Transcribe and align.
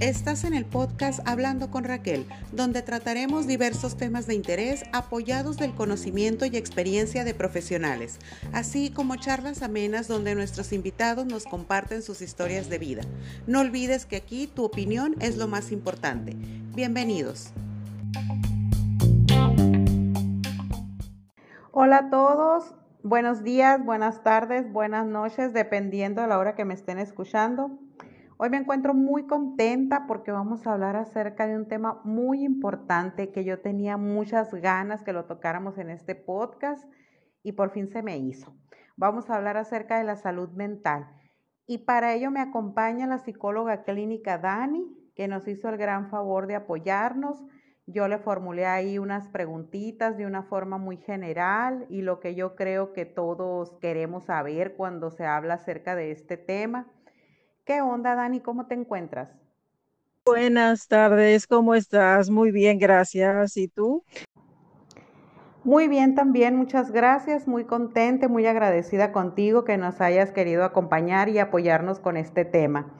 Estás 0.00 0.44
en 0.44 0.54
el 0.54 0.64
podcast 0.64 1.20
Hablando 1.28 1.70
con 1.70 1.84
Raquel, 1.84 2.24
donde 2.52 2.82
trataremos 2.82 3.46
diversos 3.46 3.96
temas 3.96 4.26
de 4.26 4.34
interés 4.34 4.84
apoyados 4.92 5.58
del 5.58 5.74
conocimiento 5.74 6.46
y 6.46 6.56
experiencia 6.56 7.24
de 7.24 7.34
profesionales, 7.34 8.18
así 8.52 8.90
como 8.90 9.16
charlas 9.16 9.62
amenas 9.62 10.08
donde 10.08 10.34
nuestros 10.34 10.72
invitados 10.72 11.26
nos 11.26 11.44
comparten 11.44 12.02
sus 12.02 12.22
historias 12.22 12.70
de 12.70 12.78
vida. 12.78 13.02
No 13.46 13.60
olvides 13.60 14.06
que 14.06 14.16
aquí 14.16 14.46
tu 14.46 14.64
opinión 14.64 15.14
es 15.20 15.36
lo 15.36 15.48
más 15.48 15.72
importante. 15.72 16.36
Bienvenidos. 16.74 17.50
Hola 21.72 21.98
a 21.98 22.10
todos, 22.10 22.74
buenos 23.08 23.42
días, 23.42 23.82
buenas 23.82 24.22
tardes, 24.22 24.70
buenas 24.70 25.06
noches, 25.06 25.54
dependiendo 25.54 26.20
de 26.20 26.28
la 26.28 26.38
hora 26.38 26.54
que 26.54 26.66
me 26.66 26.74
estén 26.74 26.98
escuchando. 26.98 27.78
Hoy 28.36 28.50
me 28.50 28.58
encuentro 28.58 28.92
muy 28.92 29.26
contenta 29.26 30.04
porque 30.06 30.30
vamos 30.30 30.66
a 30.66 30.74
hablar 30.74 30.94
acerca 30.94 31.46
de 31.46 31.56
un 31.56 31.66
tema 31.66 32.02
muy 32.04 32.44
importante 32.44 33.32
que 33.32 33.44
yo 33.44 33.60
tenía 33.60 33.96
muchas 33.96 34.52
ganas 34.52 35.04
que 35.04 35.14
lo 35.14 35.24
tocáramos 35.24 35.78
en 35.78 35.88
este 35.88 36.16
podcast 36.16 36.84
y 37.42 37.52
por 37.52 37.70
fin 37.70 37.88
se 37.88 38.02
me 38.02 38.18
hizo. 38.18 38.54
Vamos 38.96 39.30
a 39.30 39.36
hablar 39.36 39.56
acerca 39.56 39.96
de 39.96 40.04
la 40.04 40.16
salud 40.16 40.50
mental. 40.50 41.08
Y 41.66 41.78
para 41.78 42.12
ello 42.12 42.30
me 42.30 42.40
acompaña 42.40 43.06
la 43.06 43.18
psicóloga 43.18 43.84
clínica 43.84 44.36
Dani, 44.36 44.86
que 45.14 45.28
nos 45.28 45.48
hizo 45.48 45.70
el 45.70 45.78
gran 45.78 46.10
favor 46.10 46.46
de 46.46 46.56
apoyarnos. 46.56 47.42
Yo 47.90 48.06
le 48.06 48.18
formulé 48.18 48.66
ahí 48.66 48.98
unas 48.98 49.28
preguntitas 49.28 50.18
de 50.18 50.26
una 50.26 50.42
forma 50.42 50.76
muy 50.76 50.98
general 50.98 51.86
y 51.88 52.02
lo 52.02 52.20
que 52.20 52.34
yo 52.34 52.54
creo 52.54 52.92
que 52.92 53.06
todos 53.06 53.72
queremos 53.80 54.24
saber 54.24 54.74
cuando 54.76 55.10
se 55.10 55.24
habla 55.24 55.54
acerca 55.54 55.96
de 55.96 56.10
este 56.10 56.36
tema. 56.36 56.86
¿Qué 57.64 57.80
onda, 57.80 58.14
Dani? 58.14 58.40
¿Cómo 58.40 58.66
te 58.66 58.74
encuentras? 58.74 59.34
Buenas 60.26 60.86
tardes, 60.86 61.46
¿cómo 61.46 61.74
estás? 61.74 62.28
Muy 62.28 62.50
bien, 62.50 62.78
gracias. 62.78 63.56
¿Y 63.56 63.68
tú? 63.68 64.04
Muy 65.64 65.88
bien 65.88 66.14
también, 66.14 66.56
muchas 66.56 66.92
gracias, 66.92 67.48
muy 67.48 67.64
contenta, 67.64 68.28
muy 68.28 68.46
agradecida 68.46 69.12
contigo 69.12 69.64
que 69.64 69.78
nos 69.78 70.02
hayas 70.02 70.30
querido 70.30 70.62
acompañar 70.64 71.30
y 71.30 71.38
apoyarnos 71.38 72.00
con 72.00 72.18
este 72.18 72.44
tema. 72.44 72.92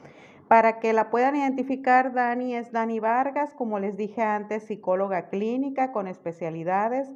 Para 0.49 0.79
que 0.79 0.93
la 0.93 1.11
puedan 1.11 1.35
identificar, 1.35 2.11
Dani 2.11 2.55
es 2.55 2.71
Dani 2.71 2.99
Vargas, 2.99 3.53
como 3.53 3.77
les 3.77 3.97
dije 3.97 4.23
antes, 4.23 4.63
psicóloga 4.63 5.29
clínica 5.29 5.91
con 5.91 6.07
especialidades, 6.07 7.07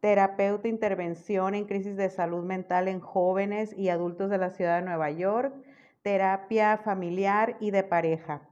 terapeuta 0.00 0.66
intervención 0.66 1.54
en 1.54 1.66
crisis 1.66 1.96
de 1.96 2.10
salud 2.10 2.42
mental 2.42 2.88
en 2.88 2.98
jóvenes 2.98 3.72
y 3.78 3.90
adultos 3.90 4.28
de 4.28 4.38
la 4.38 4.50
ciudad 4.50 4.80
de 4.80 4.86
Nueva 4.86 5.08
York, 5.12 5.54
terapia 6.02 6.78
familiar 6.78 7.56
y 7.60 7.70
de 7.70 7.84
pareja. 7.84 8.42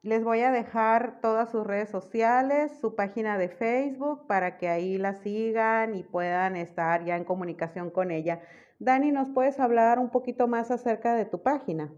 Les 0.00 0.24
voy 0.24 0.40
a 0.40 0.50
dejar 0.50 1.20
todas 1.20 1.50
sus 1.50 1.66
redes 1.66 1.90
sociales, 1.90 2.72
su 2.80 2.94
página 2.94 3.36
de 3.36 3.50
Facebook 3.50 4.26
para 4.26 4.56
que 4.56 4.70
ahí 4.70 4.96
la 4.96 5.12
sigan 5.12 5.94
y 5.94 6.02
puedan 6.02 6.56
estar 6.56 7.04
ya 7.04 7.18
en 7.18 7.24
comunicación 7.24 7.90
con 7.90 8.10
ella. 8.10 8.40
Dani, 8.78 9.12
¿nos 9.12 9.28
puedes 9.28 9.60
hablar 9.60 9.98
un 9.98 10.08
poquito 10.08 10.48
más 10.48 10.70
acerca 10.70 11.14
de 11.14 11.26
tu 11.26 11.42
página? 11.42 11.92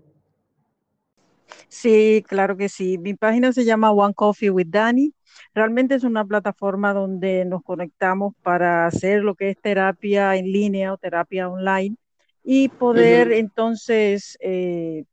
Sí, 1.69 2.25
claro 2.27 2.57
que 2.57 2.69
sí. 2.69 2.99
Mi 2.99 3.15
página 3.15 3.53
se 3.53 3.65
llama 3.65 3.93
One 3.93 4.15
Coffee 4.15 4.51
with 4.51 4.69
Dani. 4.69 5.13
Realmente 5.55 5.95
es 5.95 6.05
una 6.05 6.25
plataforma 6.25 6.93
donde 6.93 7.45
nos 7.45 7.63
conectamos 7.63 8.35
para 8.43 8.87
hacer 8.87 9.23
lo 9.23 9.35
que 9.35 9.51
es 9.51 9.61
terapia 9.61 10.37
en 10.37 10.47
línea 10.47 10.93
o 10.93 10.99
terapia 10.99 11.49
online 11.49 11.97
y 12.43 12.69
poder 12.69 13.33
entonces 13.33 14.39
eh, 14.41 15.05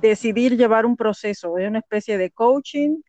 decidir 0.00 0.56
llevar 0.56 0.86
un 0.86 0.96
proceso, 0.96 1.58
es 1.58 1.68
una 1.68 1.80
especie 1.80 2.18
de 2.18 2.30
coaching 2.30 3.00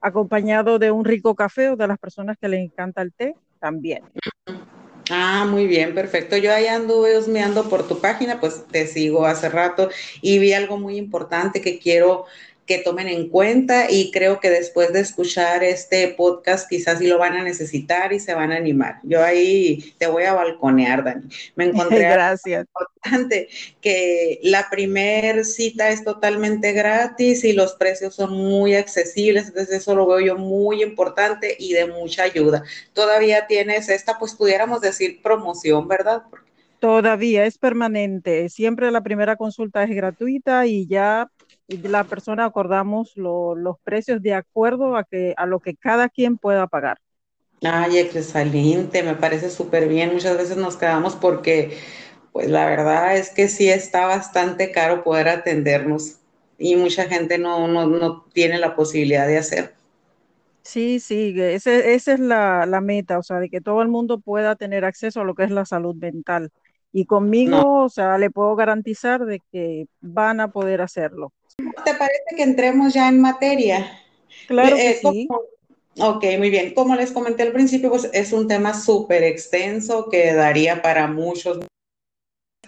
acompañado 0.00 0.78
de 0.78 0.90
un 0.90 1.04
rico 1.04 1.34
café 1.34 1.70
o 1.70 1.76
de 1.76 1.88
las 1.88 1.98
personas 1.98 2.36
que 2.40 2.48
les 2.48 2.60
encanta 2.60 3.02
el 3.02 3.12
té 3.12 3.34
también. 3.58 4.04
Ah, 5.10 5.46
muy 5.48 5.66
bien, 5.66 5.94
perfecto. 5.94 6.36
Yo 6.36 6.52
ahí 6.52 6.66
anduve 6.66 7.16
husmeando 7.16 7.68
por 7.70 7.86
tu 7.86 7.98
página, 8.00 8.40
pues 8.40 8.68
te 8.70 8.86
sigo 8.86 9.24
hace 9.24 9.48
rato 9.48 9.88
y 10.20 10.38
vi 10.38 10.52
algo 10.52 10.76
muy 10.76 10.98
importante 10.98 11.62
que 11.62 11.78
quiero 11.78 12.26
que 12.68 12.78
tomen 12.78 13.08
en 13.08 13.30
cuenta 13.30 13.90
y 13.90 14.10
creo 14.12 14.40
que 14.40 14.50
después 14.50 14.92
de 14.92 15.00
escuchar 15.00 15.64
este 15.64 16.08
podcast 16.08 16.68
quizás 16.68 16.98
sí 16.98 17.06
lo 17.06 17.18
van 17.18 17.32
a 17.32 17.42
necesitar 17.42 18.12
y 18.12 18.20
se 18.20 18.34
van 18.34 18.52
a 18.52 18.56
animar. 18.56 19.00
Yo 19.04 19.24
ahí 19.24 19.94
te 19.96 20.06
voy 20.06 20.24
a 20.24 20.34
balconear, 20.34 21.02
Dani. 21.02 21.28
Me 21.56 21.64
encontré 21.70 22.00
Gracias. 22.00 22.66
importante 22.66 23.48
que 23.80 24.38
la 24.42 24.68
primer 24.70 25.46
cita 25.46 25.88
es 25.88 26.04
totalmente 26.04 26.72
gratis 26.72 27.42
y 27.42 27.54
los 27.54 27.72
precios 27.72 28.14
son 28.14 28.32
muy 28.34 28.74
accesibles, 28.74 29.48
entonces 29.48 29.76
eso 29.76 29.94
lo 29.94 30.06
veo 30.06 30.20
yo 30.20 30.36
muy 30.36 30.82
importante 30.82 31.56
y 31.58 31.72
de 31.72 31.86
mucha 31.86 32.24
ayuda. 32.24 32.64
Todavía 32.92 33.46
tienes 33.46 33.88
esta, 33.88 34.18
pues 34.18 34.34
pudiéramos 34.34 34.82
decir 34.82 35.22
promoción, 35.22 35.88
¿verdad? 35.88 36.22
Todavía 36.80 37.46
es 37.46 37.56
permanente. 37.56 38.48
Siempre 38.50 38.90
la 38.90 39.00
primera 39.00 39.36
consulta 39.36 39.82
es 39.82 39.90
gratuita 39.90 40.66
y 40.66 40.86
ya 40.86 41.30
la 41.68 42.04
persona 42.04 42.46
acordamos 42.46 43.12
los 43.16 43.76
precios 43.84 44.22
de 44.22 44.34
acuerdo 44.34 44.96
a, 44.96 45.04
que, 45.04 45.34
a 45.36 45.46
lo 45.46 45.60
que 45.60 45.76
cada 45.76 46.08
quien 46.08 46.38
pueda 46.38 46.66
pagar. 46.66 46.98
Ay, 47.62 47.98
excelente, 47.98 49.02
me 49.02 49.14
parece 49.14 49.50
súper 49.50 49.88
bien. 49.88 50.12
Muchas 50.12 50.36
veces 50.36 50.56
nos 50.56 50.76
quedamos 50.76 51.16
porque, 51.16 51.76
pues 52.32 52.48
la 52.48 52.66
verdad 52.66 53.16
es 53.16 53.30
que 53.30 53.48
sí 53.48 53.68
está 53.68 54.06
bastante 54.06 54.70
caro 54.70 55.02
poder 55.02 55.28
atendernos 55.28 56.18
y 56.56 56.76
mucha 56.76 57.04
gente 57.04 57.38
no, 57.38 57.66
no, 57.68 58.24
tiene 58.32 58.58
la 58.58 58.74
posibilidad 58.74 59.26
de 59.26 59.38
hacer. 59.38 59.74
Sí, 60.62 61.00
sí, 61.00 61.34
esa 61.40 61.72
es 61.72 62.20
la, 62.20 62.66
la, 62.66 62.80
meta, 62.82 63.18
o 63.18 63.22
sea, 63.22 63.40
de 63.40 63.48
que 63.48 63.60
todo 63.62 63.80
el 63.80 63.88
mundo 63.88 64.20
pueda 64.20 64.54
tener 64.54 64.84
acceso 64.84 65.22
a 65.22 65.24
lo 65.24 65.34
que 65.34 65.44
es 65.44 65.50
la 65.50 65.64
salud 65.64 65.94
mental. 65.96 66.50
Y 66.92 67.06
conmigo, 67.06 67.84
o 67.84 67.88
sea, 67.88 68.18
le 68.18 68.30
puedo 68.30 68.54
garantizar 68.54 69.24
de 69.24 69.40
que 69.50 69.86
van 70.00 70.40
a 70.40 70.48
poder 70.50 70.82
hacerlo. 70.82 71.32
¿Te 71.84 71.94
parece 71.94 72.36
que 72.36 72.42
entremos 72.42 72.94
ya 72.94 73.08
en 73.08 73.20
materia? 73.20 74.00
Claro 74.46 74.76
que 74.76 74.90
eh, 74.90 74.98
sí. 75.00 75.28
Ok, 76.00 76.24
muy 76.38 76.50
bien. 76.50 76.74
Como 76.74 76.94
les 76.94 77.12
comenté 77.12 77.42
al 77.42 77.52
principio, 77.52 77.90
pues 77.90 78.08
es 78.12 78.32
un 78.32 78.46
tema 78.46 78.74
súper 78.74 79.24
extenso 79.24 80.08
que 80.08 80.32
daría 80.32 80.80
para 80.80 81.08
muchos 81.08 81.58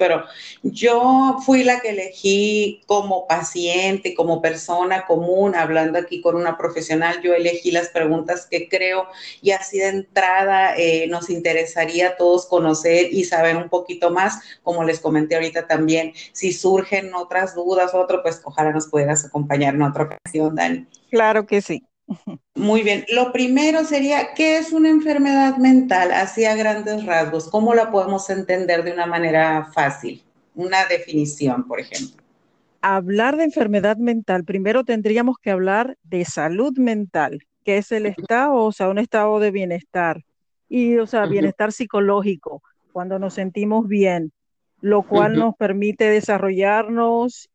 pero 0.01 0.25
yo 0.63 1.37
fui 1.45 1.63
la 1.63 1.81
que 1.81 1.91
elegí 1.91 2.83
como 2.87 3.27
paciente, 3.27 4.15
como 4.15 4.41
persona 4.41 5.05
común, 5.07 5.55
hablando 5.55 5.99
aquí 5.99 6.23
con 6.23 6.37
una 6.37 6.57
profesional, 6.57 7.21
yo 7.23 7.35
elegí 7.35 7.71
las 7.71 7.91
preguntas 7.91 8.47
que 8.51 8.67
creo 8.67 9.07
y 9.43 9.51
así 9.51 9.79
de 9.79 9.89
entrada 9.89 10.75
eh, 10.79 11.07
nos 11.09 11.29
interesaría 11.29 12.09
a 12.09 12.17
todos 12.17 12.47
conocer 12.47 13.13
y 13.13 13.25
saber 13.25 13.59
un 13.59 13.69
poquito 13.69 14.11
más, 14.11 14.41
como 14.63 14.85
les 14.85 15.01
comenté 15.01 15.35
ahorita 15.35 15.67
también, 15.67 16.15
si 16.33 16.55
surgen 16.55 17.15
otras 17.15 17.55
dudas, 17.55 17.93
otro, 17.93 18.23
pues 18.23 18.41
ojalá 18.43 18.73
nos 18.73 18.87
pudieras 18.87 19.27
acompañar 19.27 19.75
en 19.75 19.83
otra 19.83 20.05
ocasión, 20.05 20.55
Dani. 20.55 20.87
Claro 21.11 21.45
que 21.45 21.61
sí. 21.61 21.85
Muy 22.55 22.83
bien. 22.83 23.05
Lo 23.09 23.33
primero 23.33 23.85
sería, 23.85 24.35
¿qué 24.35 24.59
es 24.59 24.73
una 24.73 24.89
enfermedad 24.89 25.57
mental? 25.57 26.13
Así 26.13 26.45
a 26.45 26.55
grandes 26.55 27.07
rasgos, 27.07 27.49
¿cómo 27.49 27.75
la 27.75 27.91
podemos 27.91 28.29
entender 28.31 28.85
de 28.85 28.93
una 28.93 29.07
manera 29.07 29.71
fácil? 29.73 30.23
Una 30.55 30.85
definición, 30.87 31.67
por 31.67 31.81
ejemplo. 31.81 32.23
Hablar 32.83 33.37
de 33.37 33.45
enfermedad 33.45 33.97
mental, 33.99 34.45
primero 34.45 34.85
tendríamos 34.85 35.37
que 35.39 35.51
hablar 35.51 35.97
de 36.03 36.25
salud 36.25 36.77
mental, 36.79 37.47
que 37.65 37.79
es 37.79 37.93
el 37.93 38.07
estado, 38.07 38.55
o 38.55 38.73
sea, 38.73 38.89
un 38.89 38.99
estado 38.99 39.39
de 39.39 39.51
bienestar 39.51 40.25
y, 40.69 40.97
o 40.97 41.07
sea, 41.07 41.27
bienestar 41.27 41.73
psicológico, 41.73 42.63
cuando 42.93 43.19
nos 43.19 43.35
sentimos 43.35 43.87
bien, 43.87 44.33
lo 44.81 45.03
cual 45.03 45.35
nos 45.37 45.55
permite 45.57 46.05
desarrollarnos 46.05 47.51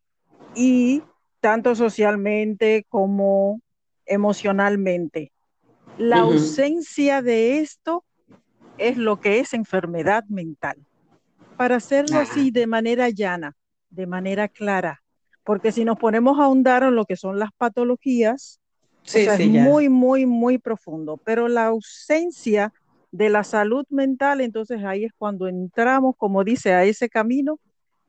y 0.53 1.01
tanto 1.39 1.75
socialmente 1.75 2.85
como 2.87 3.61
emocionalmente. 4.05 5.31
La 5.97 6.19
ausencia 6.19 7.21
de 7.21 7.59
esto 7.59 8.03
es 8.77 8.97
lo 8.97 9.21
que 9.21 9.39
es 9.39 9.53
enfermedad 9.53 10.25
mental. 10.25 10.77
Para 11.57 11.77
hacerlo 11.77 12.19
así 12.19 12.51
de 12.51 12.67
manera 12.67 13.09
llana, 13.09 13.55
de 13.89 14.07
manera 14.07 14.47
clara, 14.49 15.01
porque 15.43 15.71
si 15.71 15.85
nos 15.85 15.97
ponemos 15.97 16.39
a 16.39 16.45
ahondar 16.45 16.83
en 16.83 16.95
lo 16.95 17.05
que 17.05 17.15
son 17.15 17.39
las 17.39 17.51
patologías, 17.57 18.59
es 19.13 19.47
muy, 19.47 19.87
muy, 19.89 20.25
muy 20.25 20.57
profundo. 20.57 21.17
Pero 21.23 21.47
la 21.47 21.67
ausencia 21.67 22.73
de 23.11 23.29
la 23.29 23.43
salud 23.43 23.85
mental, 23.89 24.41
entonces 24.41 24.83
ahí 24.83 25.05
es 25.05 25.13
cuando 25.17 25.47
entramos, 25.47 26.15
como 26.17 26.43
dice, 26.43 26.73
a 26.73 26.83
ese 26.83 27.07
camino 27.09 27.59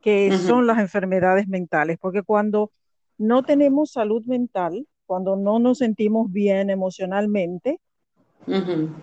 que 0.01 0.37
son 0.37 0.67
las 0.67 0.79
enfermedades 0.79 1.49
mentales, 1.49 1.99
porque 2.01 2.23
cuando 2.23 2.71
no 3.19 3.43
tenemos 3.43 3.91
salud 3.93 4.25
mental, 4.27 4.87
cuando 5.07 5.37
no 5.37 5.59
nos 5.59 5.79
sentimos 5.79 6.31
bien 6.31 6.71
emocionalmente, 6.71 7.81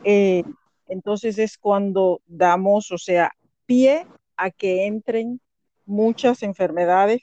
eh, 0.03 0.43
entonces 0.87 1.37
es 1.37 1.57
cuando 1.57 2.21
damos, 2.27 2.91
o 2.91 2.97
sea, 2.97 3.31
pie 3.65 4.05
a 4.37 4.51
que 4.51 4.85
entren 4.85 5.41
muchas 5.85 6.43
enfermedades 6.43 7.21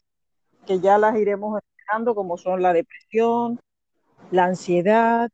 que 0.67 0.81
ya 0.81 0.99
las 0.99 1.17
iremos 1.17 1.59
explicando, 1.59 2.15
como 2.15 2.37
son 2.37 2.63
la 2.63 2.73
depresión, 2.73 3.61
la 4.31 4.45
ansiedad, 4.45 5.31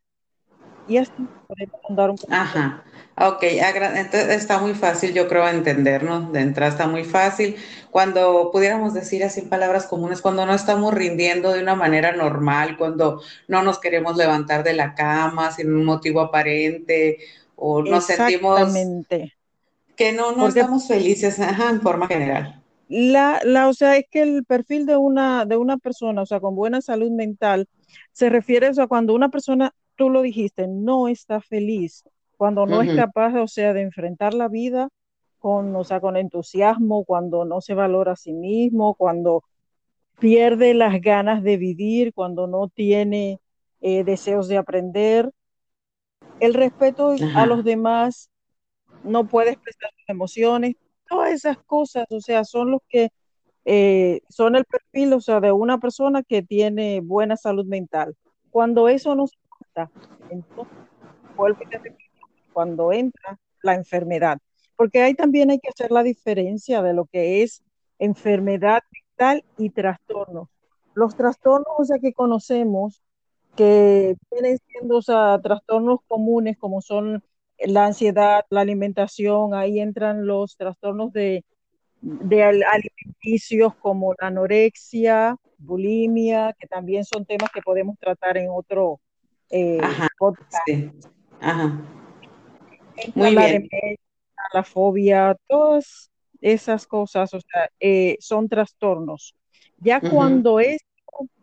y 0.88 0.98
así 0.98 1.12
podemos 1.46 1.80
andar 1.88 2.10
un 2.10 2.16
poco. 2.16 2.32
Ajá. 2.32 2.84
Ok, 3.18 3.44
entonces 3.44 4.28
está 4.28 4.58
muy 4.58 4.74
fácil, 4.74 5.14
yo 5.14 5.26
creo, 5.26 5.48
entendernos. 5.48 6.32
De 6.32 6.40
entrada 6.40 6.70
está 6.70 6.86
muy 6.86 7.04
fácil. 7.04 7.56
Cuando 7.90 8.50
pudiéramos 8.52 8.92
decir 8.92 9.24
así 9.24 9.40
en 9.40 9.48
palabras 9.48 9.86
comunes, 9.86 10.20
cuando 10.20 10.44
no 10.44 10.54
estamos 10.54 10.92
rindiendo 10.92 11.52
de 11.52 11.62
una 11.62 11.74
manera 11.74 12.12
normal, 12.12 12.76
cuando 12.76 13.22
no 13.48 13.62
nos 13.62 13.78
queremos 13.78 14.16
levantar 14.16 14.64
de 14.64 14.74
la 14.74 14.94
cama 14.94 15.50
sin 15.50 15.72
un 15.72 15.84
motivo 15.84 16.20
aparente, 16.20 17.18
o 17.56 17.82
nos 17.82 18.04
sentimos 18.04 18.70
que 19.96 20.12
no, 20.12 20.32
no 20.32 20.46
estamos 20.48 20.86
felices 20.86 21.40
ajá, 21.40 21.70
en 21.70 21.80
forma 21.80 22.06
general. 22.06 22.62
La, 22.88 23.40
la, 23.42 23.68
o 23.68 23.74
sea, 23.74 23.96
es 23.96 24.04
que 24.10 24.22
el 24.22 24.44
perfil 24.44 24.86
de 24.86 24.96
una, 24.96 25.44
de 25.44 25.56
una 25.56 25.76
persona, 25.78 26.22
o 26.22 26.26
sea, 26.26 26.38
con 26.38 26.54
buena 26.54 26.80
salud 26.80 27.10
mental, 27.10 27.66
se 28.12 28.28
refiere, 28.28 28.68
o 28.68 28.74
sea, 28.74 28.86
cuando 28.86 29.14
una 29.14 29.30
persona, 29.30 29.74
tú 29.96 30.10
lo 30.10 30.22
dijiste, 30.22 30.68
no 30.68 31.08
está 31.08 31.40
feliz, 31.40 32.04
cuando 32.36 32.66
no 32.66 32.82
es 32.82 32.94
capaz, 32.94 33.34
o 33.40 33.48
sea, 33.48 33.72
de 33.72 33.82
enfrentar 33.82 34.34
la 34.34 34.48
vida 34.48 34.88
con, 35.38 35.74
o 35.74 35.84
sea, 35.84 36.00
con 36.00 36.16
entusiasmo, 36.16 37.04
cuando 37.04 37.44
no 37.44 37.60
se 37.60 37.74
valora 37.74 38.12
a 38.12 38.16
sí 38.16 38.32
mismo, 38.32 38.94
cuando 38.94 39.42
pierde 40.18 40.74
las 40.74 41.00
ganas 41.00 41.42
de 41.42 41.56
vivir, 41.56 42.12
cuando 42.12 42.46
no 42.46 42.68
tiene 42.68 43.40
eh, 43.80 44.04
deseos 44.04 44.48
de 44.48 44.58
aprender. 44.58 45.30
El 46.40 46.54
respeto 46.54 47.14
a 47.34 47.46
los 47.46 47.64
demás, 47.64 48.30
no 49.02 49.26
puede 49.26 49.52
expresar 49.52 49.90
sus 49.96 50.08
emociones, 50.08 50.74
todas 51.08 51.32
esas 51.32 51.58
cosas, 51.58 52.06
o 52.10 52.20
sea, 52.20 52.44
son 52.44 52.72
los 52.72 52.80
que 52.88 53.10
eh, 53.64 54.20
son 54.28 54.56
el 54.56 54.64
perfil, 54.64 55.12
o 55.14 55.20
sea, 55.20 55.40
de 55.40 55.52
una 55.52 55.78
persona 55.78 56.22
que 56.22 56.42
tiene 56.42 57.00
buena 57.00 57.36
salud 57.36 57.64
mental. 57.66 58.14
Cuando 58.50 58.88
eso 58.88 59.14
no 59.14 59.26
se 59.26 59.36
entonces 60.30 60.74
vuelve 61.36 61.64
a 61.76 61.82
cuando 62.52 62.92
entra 62.92 63.38
la 63.62 63.74
enfermedad, 63.74 64.38
porque 64.76 65.02
ahí 65.02 65.14
también 65.14 65.50
hay 65.50 65.58
que 65.58 65.68
hacer 65.68 65.90
la 65.90 66.02
diferencia 66.02 66.82
de 66.82 66.94
lo 66.94 67.04
que 67.06 67.42
es 67.42 67.62
enfermedad 67.98 68.80
mental 68.92 69.44
y 69.58 69.70
trastornos. 69.70 70.48
Los 70.94 71.16
trastornos 71.16 71.74
o 71.78 71.84
sea, 71.84 71.98
que 71.98 72.14
conocemos, 72.14 73.02
que 73.56 74.16
vienen 74.30 74.58
siendo 74.66 74.96
o 74.96 75.02
sea, 75.02 75.38
trastornos 75.42 76.00
comunes 76.06 76.56
como 76.58 76.80
son 76.80 77.22
la 77.58 77.86
ansiedad, 77.86 78.44
la 78.50 78.62
alimentación, 78.62 79.54
ahí 79.54 79.80
entran 79.80 80.26
los 80.26 80.56
trastornos 80.56 81.12
de, 81.12 81.44
de 82.00 82.42
alimenticios 82.42 83.74
como 83.76 84.14
la 84.20 84.28
anorexia, 84.28 85.36
bulimia, 85.58 86.54
que 86.58 86.66
también 86.66 87.04
son 87.04 87.24
temas 87.24 87.50
que 87.52 87.62
podemos 87.62 87.98
tratar 87.98 88.36
en 88.36 88.48
otro 88.50 89.00
eh, 89.50 89.80
podcast. 90.18 90.68
Ajá. 91.40 91.80
Muy 93.14 93.30
la 93.32 93.46
bien. 93.46 93.68
la 94.52 94.62
fobia, 94.62 95.36
todas 95.46 96.10
esas 96.40 96.86
cosas, 96.86 97.32
o 97.34 97.40
sea, 97.40 97.70
eh, 97.80 98.16
son 98.20 98.48
trastornos. 98.48 99.34
Ya 99.78 100.00
cuando 100.00 100.60
es, 100.60 100.82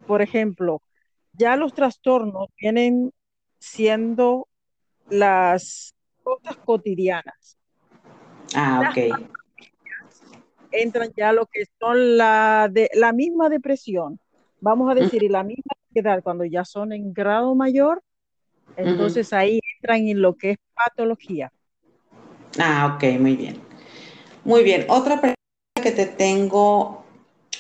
por 0.08 0.22
ejemplo, 0.22 0.82
ya 1.34 1.56
los 1.56 1.74
trastornos 1.74 2.48
vienen 2.58 3.12
siendo 3.60 4.48
las 5.10 5.96
cosas 6.24 6.58
cotidianas. 6.58 7.58
Ah, 8.56 8.90
ok. 8.90 9.28
Entran 10.72 11.12
ya 11.16 11.34
lo 11.34 11.46
que 11.46 11.66
son 11.80 12.18
la, 12.18 12.68
de, 12.72 12.90
la 12.94 13.14
misma 13.14 13.50
depresión, 13.50 14.20
vamos 14.64 14.90
a 14.90 14.96
decir, 14.96 15.22
y 15.24 15.28
la 15.30 15.44
misma 15.44 15.74
ansiedad 15.88 16.24
cuando 16.24 16.46
ya 16.46 16.64
son 16.64 16.94
en 16.94 17.14
grado 17.14 17.54
mayor, 17.54 18.02
entonces 18.78 19.34
ahí 19.34 19.60
entran 19.76 20.08
en 20.08 20.22
lo 20.22 20.36
que 20.36 20.52
es 20.52 20.58
patología. 20.74 21.52
Ah, 22.58 22.96
ok, 22.96 23.20
muy 23.20 23.36
bien. 23.36 23.58
Muy 24.46 24.64
bien. 24.64 24.86
Otra 24.88 25.20
pregunta 25.20 25.38
que 25.82 25.92
te 25.92 26.06
tengo, 26.06 27.04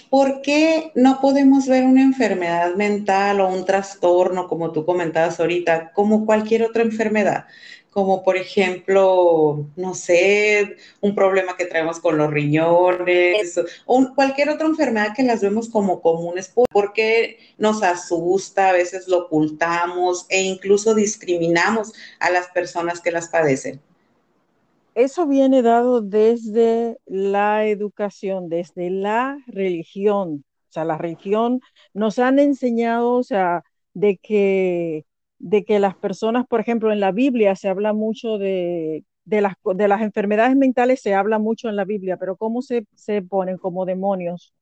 ¿por 0.10 0.42
qué 0.42 0.92
no 0.96 1.20
podemos 1.20 1.68
ver 1.68 1.84
una 1.84 2.02
enfermedad 2.02 2.76
mental 2.76 3.42
o 3.42 3.50
un 3.50 3.66
trastorno, 3.66 4.48
como 4.48 4.72
tú 4.72 4.86
comentabas 4.86 5.40
ahorita, 5.40 5.92
como 5.92 6.26
cualquier 6.26 6.64
otra 6.64 6.84
enfermedad? 6.84 7.46
Como 7.94 8.24
por 8.24 8.38
ejemplo, 8.38 9.68
no 9.76 9.94
sé, 9.94 10.78
un 11.00 11.14
problema 11.14 11.56
que 11.56 11.66
traemos 11.66 12.00
con 12.00 12.18
los 12.18 12.32
riñones, 12.32 13.60
o 13.86 14.14
cualquier 14.16 14.50
otra 14.50 14.68
enfermedad 14.68 15.14
que 15.16 15.24
las 15.24 15.42
vemos 15.42 15.70
como 15.70 16.02
comunes, 16.02 16.52
porque 16.72 17.38
nos 17.58 17.84
asusta, 17.84 18.70
a 18.70 18.74
veces 18.74 19.08
lo 19.08 19.26
ocultamos 19.26 20.26
e 20.30 20.42
incluso 20.42 20.96
discriminamos 20.96 21.94
a 22.20 22.32
las 22.32 22.48
personas 22.48 23.00
que 23.00 23.12
las 23.12 23.30
padecen 23.30 23.80
eso 24.96 25.28
viene 25.28 25.62
dado 25.62 26.02
desde 26.02 26.98
la 27.06 27.66
educación, 27.66 28.50
desde 28.50 28.90
la 28.90 29.38
religión. 29.48 30.46
O 30.70 30.74
sea, 30.74 30.86
la 30.86 30.98
religión 30.98 31.62
nos 31.94 32.20
han 32.20 32.40
enseñado, 32.40 33.14
o 33.14 33.24
sea, 33.24 33.64
de 33.94 34.18
que, 34.18 35.06
de 35.44 35.66
que 35.66 35.78
las 35.78 35.94
personas, 35.96 36.48
por 36.48 36.62
ejemplo, 36.62 36.94
en 36.94 37.02
la 37.02 37.12
Biblia 37.12 37.54
se 37.58 37.68
habla 37.68 37.92
mucho 37.92 38.38
de, 38.38 39.04
de, 39.26 39.42
las, 39.42 39.56
de 39.76 39.90
las 39.90 40.02
enfermedades 40.02 40.56
mentales, 40.56 41.02
se 41.02 41.14
habla 41.14 41.38
mucho 41.38 41.68
en 41.68 41.76
la 41.76 41.84
Biblia, 41.84 42.16
pero 42.16 42.38
¿cómo 42.38 42.62
se, 42.62 42.88
se 42.96 43.22
ponen 43.22 43.58
como 43.58 43.86
demonios? 43.86 44.54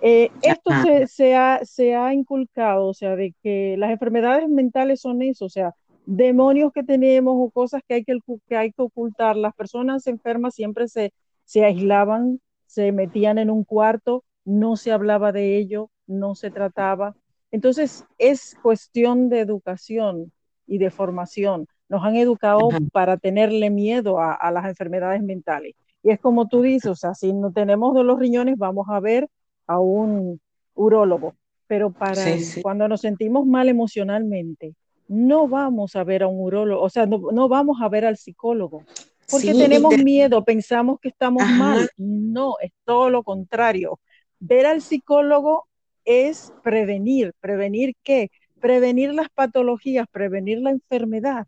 Eh, 0.00 0.30
esto 0.40 0.70
se, 0.82 1.06
se, 1.08 1.36
ha, 1.36 1.60
se 1.62 1.94
ha 1.94 2.14
inculcado, 2.14 2.86
o 2.86 2.94
sea, 2.94 3.16
de 3.16 3.34
que 3.42 3.76
las 3.76 3.90
enfermedades 3.90 4.48
mentales 4.48 5.02
son 5.02 5.20
eso, 5.20 5.44
o 5.44 5.50
sea, 5.50 5.74
demonios 6.06 6.72
que 6.72 6.84
tenemos 6.84 7.34
o 7.36 7.50
cosas 7.50 7.82
que 7.86 7.94
hay 7.94 8.04
que, 8.04 8.16
que, 8.48 8.56
hay 8.56 8.72
que 8.72 8.80
ocultar. 8.80 9.36
Las 9.36 9.54
personas 9.54 10.06
enfermas 10.06 10.54
siempre 10.54 10.88
se, 10.88 11.12
se 11.44 11.66
aislaban, 11.66 12.40
se 12.64 12.92
metían 12.92 13.36
en 13.36 13.50
un 13.50 13.64
cuarto, 13.64 14.24
no 14.46 14.76
se 14.76 14.90
hablaba 14.90 15.32
de 15.32 15.58
ello, 15.58 15.90
no 16.06 16.34
se 16.34 16.50
trataba. 16.50 17.14
Entonces 17.52 18.04
es 18.18 18.56
cuestión 18.62 19.28
de 19.28 19.40
educación 19.40 20.32
y 20.66 20.78
de 20.78 20.90
formación. 20.90 21.66
Nos 21.88 22.04
han 22.04 22.16
educado 22.16 22.68
para 22.92 23.16
tenerle 23.16 23.70
miedo 23.70 24.20
a, 24.20 24.50
las 24.52 24.66
enfermedades 24.66 25.22
mentales. 25.22 25.74
Y 26.02 26.10
es 26.10 26.20
como 26.20 26.48
tú 26.48 26.62
dices, 26.62 26.90
o 26.90 26.94
sea, 26.94 27.14
si 27.14 27.32
no 27.32 27.52
tenemos 27.52 27.94
de 27.94 28.04
los 28.04 28.18
riñones, 28.18 28.56
vamos 28.56 28.86
a 28.88 29.00
ver 29.00 29.28
a 29.66 29.80
un 29.80 30.40
urólogo. 30.74 31.34
Pero 31.66 31.90
para 31.90 32.24
cuando 32.62 32.88
nos 32.88 33.00
sentimos 33.00 33.46
mal 33.46 33.68
emocionalmente, 33.68 34.74
no 35.08 35.48
vamos 35.48 35.96
a 35.96 36.04
ver 36.04 36.22
a 36.22 36.28
un 36.28 36.40
urólogo, 36.40 36.82
o 36.82 36.88
sea, 36.88 37.06
no, 37.06 37.48
vamos 37.48 37.78
a 37.82 37.88
ver 37.88 38.04
al 38.04 38.16
psicólogo, 38.16 38.84
porque 39.28 39.52
tenemos 39.52 39.96
miedo, 39.98 40.44
pensamos 40.44 41.00
que 41.00 41.08
estamos 41.08 41.42
mal. 41.58 41.90
No, 41.96 42.54
es 42.60 42.70
todo 42.84 43.10
lo 43.10 43.24
contrario. 43.24 43.98
Ver 44.38 44.66
al 44.66 44.82
psicólogo 44.82 45.66
es 46.04 46.52
prevenir. 46.62 47.32
¿Prevenir 47.40 47.94
qué? 48.02 48.30
Prevenir 48.60 49.14
las 49.14 49.28
patologías, 49.30 50.06
prevenir 50.10 50.58
la 50.58 50.70
enfermedad. 50.70 51.46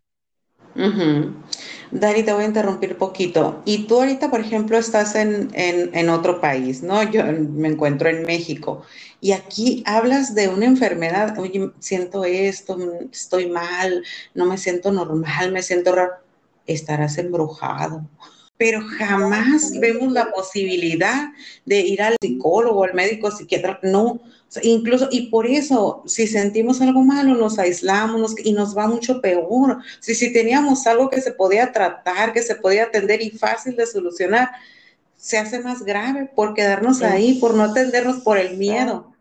Dani, 1.91 2.23
te 2.23 2.33
voy 2.33 2.43
a 2.43 2.47
interrumpir 2.47 2.97
poquito. 2.97 3.61
Y 3.65 3.85
tú 3.85 3.99
ahorita, 3.99 4.31
por 4.31 4.39
ejemplo, 4.39 4.77
estás 4.77 5.15
en, 5.15 5.49
en, 5.53 6.09
otro 6.09 6.41
país, 6.41 6.81
¿no? 6.81 7.03
Yo 7.03 7.23
me 7.25 7.67
encuentro 7.67 8.09
en 8.09 8.23
México. 8.23 8.83
Y 9.21 9.33
aquí 9.33 9.83
hablas 9.85 10.33
de 10.33 10.47
una 10.47 10.65
enfermedad, 10.65 11.37
oye, 11.37 11.71
siento 11.79 12.25
esto, 12.25 12.77
estoy 13.11 13.49
mal, 13.49 14.03
no 14.33 14.45
me 14.45 14.57
siento 14.57 14.91
normal, 14.91 15.51
me 15.51 15.61
siento 15.61 15.93
raro. 15.93 16.13
Estarás 16.65 17.17
embrujado. 17.17 18.07
Pero 18.63 18.79
jamás 18.97 19.77
vemos 19.77 20.13
la 20.13 20.31
posibilidad 20.31 21.33
de 21.65 21.81
ir 21.81 22.01
al 22.01 22.15
psicólogo, 22.21 22.85
al 22.85 22.93
médico, 22.93 23.29
psiquiatra. 23.29 23.77
No, 23.83 24.21
incluso, 24.61 25.09
y 25.11 25.27
por 25.27 25.45
eso, 25.47 26.01
si 26.05 26.27
sentimos 26.27 26.79
algo 26.79 27.03
malo, 27.03 27.35
nos 27.35 27.59
aislamos 27.59 28.35
y 28.41 28.53
nos 28.53 28.73
va 28.77 28.87
mucho 28.87 29.19
peor. 29.19 29.79
Si, 29.99 30.15
si 30.15 30.31
teníamos 30.31 30.87
algo 30.87 31.09
que 31.09 31.19
se 31.19 31.33
podía 31.33 31.73
tratar, 31.73 32.31
que 32.31 32.41
se 32.41 32.55
podía 32.55 32.85
atender 32.85 33.21
y 33.21 33.31
fácil 33.31 33.75
de 33.75 33.85
solucionar, 33.85 34.51
se 35.17 35.37
hace 35.37 35.59
más 35.59 35.83
grave 35.83 36.31
por 36.33 36.53
quedarnos 36.53 37.01
ahí, 37.01 37.39
por 37.41 37.55
no 37.55 37.63
atendernos 37.63 38.21
por 38.21 38.37
el 38.37 38.55
miedo. 38.55 39.13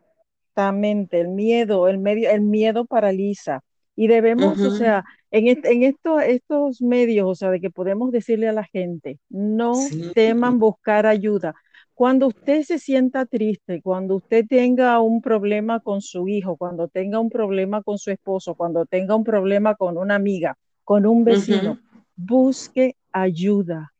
Exactamente, 0.50 1.18
el 1.18 1.30
miedo, 1.30 1.88
el, 1.88 1.98
medio, 1.98 2.30
el 2.30 2.42
miedo 2.42 2.84
paraliza. 2.84 3.64
Y 3.96 4.06
debemos, 4.06 4.60
o 4.60 4.76
sea, 4.76 5.02
en, 5.32 5.60
en 5.64 5.82
estos 5.82 6.82
medios, 6.82 7.26
o 7.26 7.34
sea, 7.34 7.50
de 7.50 7.60
que 7.60 7.70
podemos 7.70 8.12
decirle 8.12 8.48
a 8.48 8.52
la 8.52 8.64
gente, 8.64 9.18
no 9.30 9.72
teman 10.14 10.58
buscar 10.58 11.06
ayuda. 11.06 11.54
Cuando 11.94 12.26
usted 12.28 12.62
se 12.62 12.78
sienta 12.78 13.26
triste, 13.26 13.80
cuando 13.82 14.16
usted 14.16 14.44
tenga 14.46 15.00
un 15.00 15.20
problema 15.22 15.80
con 15.80 16.00
su 16.02 16.28
hijo, 16.28 16.56
cuando 16.56 16.88
tenga 16.88 17.18
un 17.18 17.30
problema 17.30 17.82
con 17.82 17.98
su 17.98 18.10
esposo, 18.10 18.54
cuando 18.54 18.86
tenga 18.86 19.14
un 19.14 19.24
problema 19.24 19.74
con 19.74 19.96
una 19.96 20.14
amiga, 20.16 20.56
con 20.84 21.06
un 21.06 21.24
vecino, 21.24 21.78
busque 22.16 22.96
ayuda. 23.12 23.92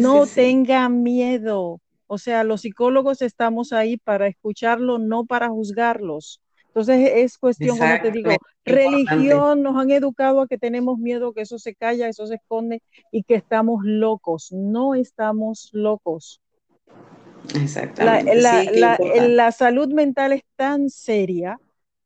no 0.00 0.26
tenga 0.26 0.88
miedo. 0.88 1.80
O 2.06 2.18
sea, 2.18 2.44
los 2.44 2.62
psicólogos 2.62 3.22
estamos 3.22 3.72
ahí 3.72 3.96
para 3.96 4.26
escucharlo, 4.26 4.98
no 4.98 5.24
para 5.26 5.48
juzgarlos. 5.48 6.40
Entonces 6.70 7.10
es 7.16 7.36
cuestión, 7.36 7.76
como 7.76 8.00
te 8.00 8.12
digo, 8.12 8.30
religión, 8.64 9.62
nos 9.62 9.76
han 9.76 9.90
educado 9.90 10.40
a 10.40 10.46
que 10.46 10.56
tenemos 10.56 10.98
miedo, 10.98 11.32
que 11.32 11.40
eso 11.40 11.58
se 11.58 11.74
calla, 11.74 12.08
eso 12.08 12.28
se 12.28 12.36
esconde 12.36 12.80
y 13.10 13.24
que 13.24 13.34
estamos 13.34 13.80
locos. 13.84 14.52
No 14.52 14.94
estamos 14.94 15.70
locos. 15.72 16.40
Exactamente. 17.60 18.36
La, 18.36 19.50
salud 19.50 19.92
mental 19.92 20.32
es 20.32 20.42
tan 20.54 20.90
seria 20.90 21.58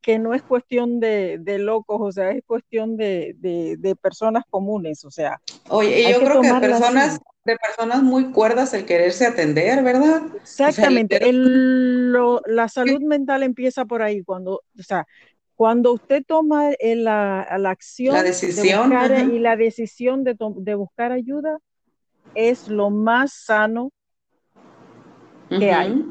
que 0.05 0.19
no 0.19 0.35
es 0.35 0.43
cuestión 0.43 1.01
de, 1.01 1.41
locos, 1.59 1.99
o 1.99 2.13
sea, 2.13 2.31
es 2.33 2.45
cuestión 2.45 2.99
de, 2.99 3.97
personas 4.03 4.45
comunes, 4.51 5.03
o 5.07 5.11
sea. 5.11 5.41
Oye, 5.71 6.13
yo 6.13 6.21
creo 6.21 6.43
que 6.43 6.53
de 6.53 6.61
personas, 6.61 7.21
de 7.47 7.57
personas 7.57 8.03
muy 8.03 8.31
cuerdas 8.31 8.75
el 8.75 8.85
quererse 8.85 9.25
atender, 9.25 9.83
¿verdad? 9.83 10.21
Exactamente, 10.37 11.19
la 11.33 12.69
salud 12.69 13.01
mental 13.01 13.45
empieza 13.45 13.87
por 13.87 14.03
ahí, 14.03 14.23
cuando, 14.23 14.63
o 14.79 14.83
sea, 14.83 15.07
cuando 15.55 15.95
usted 15.95 16.23
toma 16.27 16.73
la, 16.83 17.49
la, 17.59 17.71
acción 17.71 18.15
la 18.15 18.23
decisión, 18.23 18.93
y 19.33 19.39
la 19.39 19.57
decisión 19.57 20.23
de, 20.23 20.37
de 20.39 20.75
buscar 20.75 21.13
ayuda, 21.13 21.57
es 22.35 22.69
lo 22.69 22.91
más 22.91 23.33
sano 23.33 23.91
que 25.49 25.73
hay. 25.73 26.05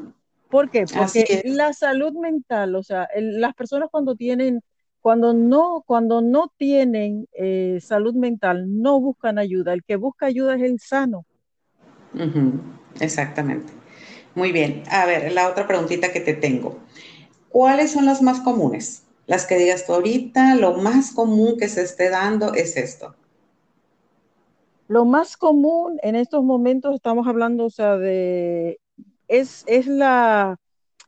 ¿Por 0.54 0.70
qué? 0.70 0.84
Porque 0.86 1.42
la 1.46 1.72
salud 1.72 2.12
mental, 2.12 2.76
o 2.76 2.84
sea, 2.84 3.08
las 3.16 3.54
personas 3.54 3.88
cuando 3.90 4.14
tienen, 4.14 4.60
cuando 5.00 5.34
no, 5.34 5.82
cuando 5.84 6.20
no 6.20 6.52
tienen 6.56 7.26
eh, 7.32 7.80
salud 7.80 8.14
mental, 8.14 8.66
no 8.80 9.00
buscan 9.00 9.40
ayuda. 9.40 9.72
El 9.72 9.82
que 9.82 9.96
busca 9.96 10.26
ayuda 10.26 10.54
es 10.54 10.62
el 10.62 10.78
sano. 10.78 11.26
Exactamente. 13.00 13.72
Muy 14.36 14.52
bien. 14.52 14.84
A 14.92 15.06
ver, 15.06 15.32
la 15.32 15.48
otra 15.48 15.66
preguntita 15.66 16.12
que 16.12 16.20
te 16.20 16.34
tengo. 16.34 16.78
¿Cuáles 17.48 17.90
son 17.90 18.06
las 18.06 18.22
más 18.22 18.38
comunes? 18.38 19.02
Las 19.26 19.46
que 19.46 19.58
digas 19.58 19.86
tú 19.86 19.94
ahorita, 19.94 20.54
lo 20.54 20.76
más 20.76 21.10
común 21.10 21.56
que 21.58 21.66
se 21.66 21.82
esté 21.82 22.10
dando 22.10 22.54
es 22.54 22.76
esto. 22.76 23.16
Lo 24.86 25.04
más 25.04 25.36
común 25.36 25.98
en 26.04 26.14
estos 26.14 26.44
momentos 26.44 26.94
estamos 26.94 27.26
hablando, 27.26 27.64
o 27.64 27.70
sea, 27.70 27.96
de 27.96 28.78
es, 29.28 29.64
la, 29.86 30.58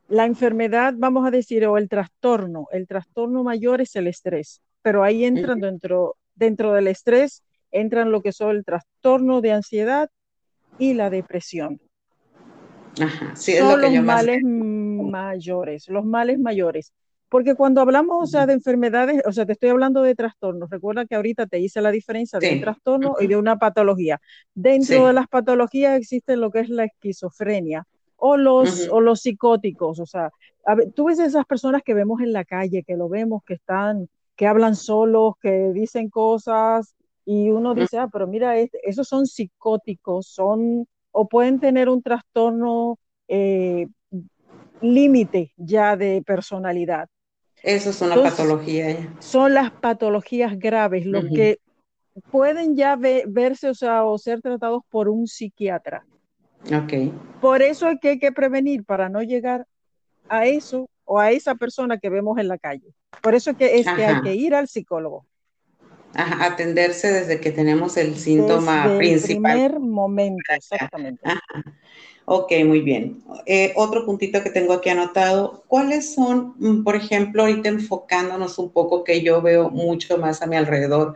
enfermedad, 0.09 0.93
vamos 0.97 1.27
a 1.27 1.31
decir, 1.31 1.65
o 1.65 1.77
el 1.77 1.89
trastorno. 1.89 2.67
El 2.71 2.87
trastorno 2.87 3.43
mayor 3.43 3.81
es 3.81 3.95
el 3.95 4.07
estrés, 4.07 4.61
pero 4.81 5.03
ahí 5.03 5.25
entran 5.25 5.59
dentro, 5.59 6.15
dentro 6.35 6.73
del 6.73 6.87
estrés, 6.87 7.43
entran 7.71 8.11
lo 8.11 8.21
que 8.21 8.31
son 8.31 8.55
el 8.55 8.65
trastorno 8.65 9.41
de 9.41 9.53
ansiedad 9.53 10.09
y 10.79 10.93
la 10.93 11.09
depresión. 11.09 11.79
Ajá, 12.99 13.35
sí, 13.35 13.53
es 13.53 13.63
lo 13.63 13.77
que 13.77 13.91
los 13.91 14.03
males 14.03 14.41
mayores, 14.43 15.87
los 15.87 16.05
males 16.05 16.39
mayores. 16.39 16.93
Porque 17.29 17.55
cuando 17.55 17.81
hablamos, 17.81 18.23
o 18.23 18.25
sea, 18.25 18.45
de 18.45 18.53
enfermedades, 18.53 19.21
o 19.25 19.33
sea, 19.33 19.45
te 19.45 19.51
estoy 19.51 19.69
hablando 19.69 20.01
de 20.01 20.15
trastornos. 20.15 20.69
Recuerda 20.69 21.05
que 21.05 21.15
ahorita 21.15 21.45
te 21.45 21.59
hice 21.59 21.81
la 21.81 21.91
diferencia 21.91 22.39
de 22.39 22.53
un 22.53 22.61
trastorno 22.61 23.15
y 23.19 23.27
de 23.27 23.35
una 23.35 23.57
patología. 23.57 24.21
Dentro 24.53 25.07
de 25.07 25.13
las 25.13 25.27
patologías 25.27 25.97
existe 25.97 26.37
lo 26.37 26.51
que 26.51 26.61
es 26.61 26.69
la 26.69 26.85
esquizofrenia, 26.85 27.85
o 28.17 28.35
los, 28.35 28.89
o 28.89 28.99
los 28.99 29.21
psicóticos, 29.21 29.99
o 29.99 30.05
sea, 30.05 30.31
tú 30.95 31.05
ves 31.05 31.19
esas 31.19 31.45
personas 31.45 31.81
que 31.83 31.93
vemos 31.93 32.21
en 32.21 32.33
la 32.33 32.43
calle, 32.43 32.83
que 32.83 32.97
lo 32.97 33.07
vemos, 33.07 33.43
que 33.45 33.53
están, 33.53 34.09
que 34.35 34.47
hablan 34.47 34.75
solos, 34.75 35.35
que 35.41 35.71
dicen 35.73 36.09
cosas, 36.09 36.95
y 37.25 37.49
uno 37.49 37.73
dice, 37.75 37.97
ah, 37.97 38.09
pero 38.11 38.27
mira, 38.27 38.57
esos 38.57 39.07
son 39.07 39.27
psicóticos, 39.27 40.27
son, 40.27 40.87
o 41.11 41.27
pueden 41.27 41.59
tener 41.59 41.89
un 41.89 42.01
trastorno 42.01 42.97
eh, 43.27 43.87
límite 44.81 45.51
ya 45.57 45.95
de 45.95 46.23
personalidad. 46.25 47.09
Eso 47.63 47.89
es 47.89 48.01
una 48.01 48.15
patología. 48.15 49.13
Son 49.19 49.53
las 49.53 49.71
patologías 49.71 50.57
graves, 50.57 51.05
los 51.05 51.25
que 51.25 51.59
pueden 52.31 52.75
ya 52.75 52.95
verse, 52.95 53.69
o 53.69 53.73
sea, 53.73 54.05
o 54.05 54.17
ser 54.17 54.41
tratados 54.41 54.83
por 54.89 55.09
un 55.09 55.27
psiquiatra. 55.27 56.05
Okay. 56.83 57.13
Por 57.41 57.61
eso 57.61 57.89
es 57.89 57.99
que 57.99 58.09
hay 58.09 58.19
que 58.19 58.31
prevenir 58.31 58.83
para 58.83 59.09
no 59.09 59.21
llegar 59.21 59.65
a 60.29 60.45
eso 60.45 60.89
o 61.05 61.19
a 61.19 61.31
esa 61.31 61.55
persona 61.55 61.97
que 61.97 62.09
vemos 62.09 62.37
en 62.37 62.47
la 62.47 62.57
calle. 62.57 62.93
Por 63.21 63.35
eso 63.35 63.51
es 63.51 63.57
que, 63.57 63.79
es 63.79 63.85
que 63.85 64.05
hay 64.05 64.21
que 64.21 64.35
ir 64.35 64.53
al 64.53 64.67
psicólogo. 64.67 65.25
Ajá, 66.13 66.45
atenderse 66.45 67.11
desde 67.11 67.39
que 67.39 67.51
tenemos 67.51 67.95
el 67.97 68.17
síntoma 68.17 68.87
desde 68.87 68.97
principal. 68.97 69.29
El 69.29 69.37
primer 69.37 69.79
momento, 69.79 70.53
exactamente. 70.53 71.21
Ok, 72.25 72.51
muy 72.65 72.81
bien. 72.81 73.23
Eh, 73.45 73.71
otro 73.75 74.05
puntito 74.05 74.43
que 74.43 74.49
tengo 74.49 74.73
aquí 74.73 74.89
anotado, 74.89 75.63
¿cuáles 75.67 76.13
son, 76.13 76.55
mm, 76.57 76.83
por 76.83 76.95
ejemplo, 76.95 77.43
ahorita 77.43 77.69
enfocándonos 77.69 78.59
un 78.59 78.71
poco 78.71 79.03
que 79.05 79.21
yo 79.21 79.41
veo 79.41 79.69
mucho 79.69 80.17
más 80.17 80.41
a 80.41 80.47
mi 80.47 80.57
alrededor, 80.57 81.15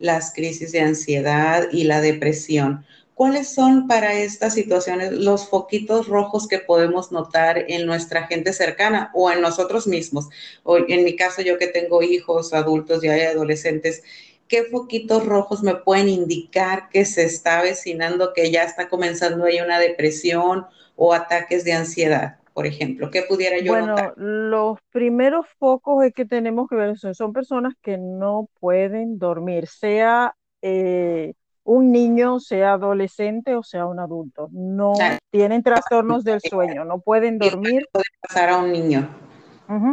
las 0.00 0.32
crisis 0.34 0.72
de 0.72 0.80
ansiedad 0.80 1.68
y 1.70 1.84
la 1.84 2.00
depresión? 2.00 2.84
¿Cuáles 3.18 3.52
son 3.52 3.88
para 3.88 4.12
estas 4.12 4.54
situaciones 4.54 5.10
los 5.10 5.48
foquitos 5.48 6.06
rojos 6.06 6.46
que 6.46 6.60
podemos 6.60 7.10
notar 7.10 7.64
en 7.66 7.84
nuestra 7.84 8.28
gente 8.28 8.52
cercana 8.52 9.10
o 9.12 9.28
en 9.28 9.40
nosotros 9.40 9.88
mismos? 9.88 10.28
O 10.62 10.78
en 10.78 11.02
mi 11.02 11.16
caso, 11.16 11.42
yo 11.42 11.58
que 11.58 11.66
tengo 11.66 12.00
hijos, 12.00 12.54
adultos 12.54 13.02
y 13.02 13.08
adolescentes, 13.08 14.04
¿qué 14.46 14.62
foquitos 14.66 15.26
rojos 15.26 15.64
me 15.64 15.74
pueden 15.74 16.08
indicar 16.08 16.90
que 16.90 17.04
se 17.04 17.24
está 17.24 17.58
avecinando, 17.58 18.32
que 18.32 18.52
ya 18.52 18.62
está 18.62 18.88
comenzando 18.88 19.46
ahí 19.46 19.60
una 19.60 19.80
depresión 19.80 20.66
o 20.94 21.12
ataques 21.12 21.64
de 21.64 21.72
ansiedad? 21.72 22.36
Por 22.54 22.68
ejemplo, 22.68 23.10
¿qué 23.10 23.22
pudiera 23.22 23.58
yo 23.58 23.72
bueno, 23.72 23.96
los 24.14 24.78
primeros 24.92 25.44
focos 25.58 26.04
es 26.04 26.14
que 26.14 26.24
tenemos 26.24 26.68
que 26.68 26.76
ver 26.76 26.96
son, 26.96 27.32
personas 27.32 27.74
que 27.82 27.98
no 27.98 28.48
pueden 28.60 29.18
dormir, 29.18 29.66
sea 29.66 30.36
eh, 30.62 31.34
un 31.68 31.92
niño, 31.92 32.40
sea 32.40 32.72
adolescente 32.72 33.54
o 33.54 33.62
sea 33.62 33.84
un 33.84 34.00
adulto. 34.00 34.48
No 34.52 34.94
tienen 35.30 35.62
trastornos 35.62 36.24
del 36.24 36.40
sueño, 36.40 36.86
no 36.86 37.00
pueden 37.00 37.38
dormir. 37.38 37.86
Puede 37.92 38.06
pasar 38.22 38.48
a 38.48 38.56
un 38.56 38.72
niño. 38.72 39.06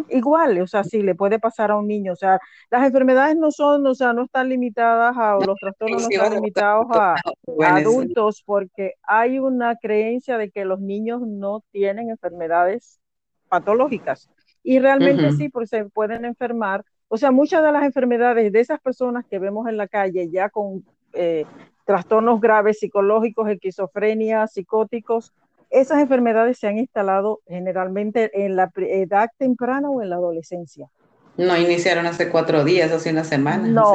Igual, 0.07 0.61
o 0.61 0.67
sea, 0.67 0.85
sí, 0.85 1.01
le 1.01 1.15
puede 1.15 1.37
pasar 1.37 1.71
a 1.71 1.75
un 1.75 1.85
niño. 1.85 2.13
O 2.13 2.15
sea, 2.15 2.39
las 2.71 2.85
enfermedades 2.85 3.35
no 3.35 3.51
son, 3.51 3.85
o 3.87 3.93
sea, 3.93 4.13
no 4.13 4.23
están 4.23 4.47
limitadas 4.47 5.17
a, 5.17 5.35
o 5.35 5.41
los 5.41 5.59
trastornos 5.59 6.03
no 6.03 6.07
están 6.09 6.35
limitados 6.35 6.85
a, 6.91 7.15
adultos, 7.59 8.41
porque 8.45 8.93
hay 9.03 9.39
una 9.39 9.75
creencia 9.75 10.37
de 10.37 10.51
que 10.51 10.63
los 10.63 10.79
niños 10.79 11.23
no 11.27 11.61
tienen 11.71 12.09
enfermedades 12.09 13.01
patológicas. 13.49 14.29
Y 14.63 14.79
realmente 14.79 15.29
sí, 15.33 15.49
porque 15.49 15.67
se 15.67 15.85
pueden 15.89 16.23
enfermar. 16.23 16.85
O 17.09 17.17
sea, 17.17 17.31
muchas 17.31 17.61
de 17.61 17.73
las 17.73 17.83
enfermedades 17.83 18.53
de 18.53 18.59
esas 18.61 18.79
personas 18.79 19.25
que 19.29 19.39
vemos 19.39 19.67
en 19.67 19.75
la 19.75 19.89
calle 19.89 20.29
ya 20.31 20.49
con 20.49 20.85
eh, 21.15 21.45
trastornos 21.85 22.41
graves 22.41 22.79
psicológicos, 22.79 23.49
esquizofrenia, 23.49 24.47
psicóticos. 24.47 25.33
Esas 25.69 25.99
enfermedades 25.99 26.57
se 26.57 26.67
han 26.67 26.77
instalado 26.77 27.41
generalmente 27.47 28.45
en 28.45 28.55
la 28.55 28.71
edad 28.75 29.29
temprana 29.37 29.89
o 29.89 30.01
en 30.01 30.09
la 30.09 30.15
adolescencia. 30.15 30.89
No 31.37 31.57
iniciaron 31.57 32.05
hace 32.05 32.29
cuatro 32.29 32.63
días, 32.63 32.91
hace 32.91 33.11
una 33.11 33.25
semana. 33.25 33.67
No, 33.67 33.91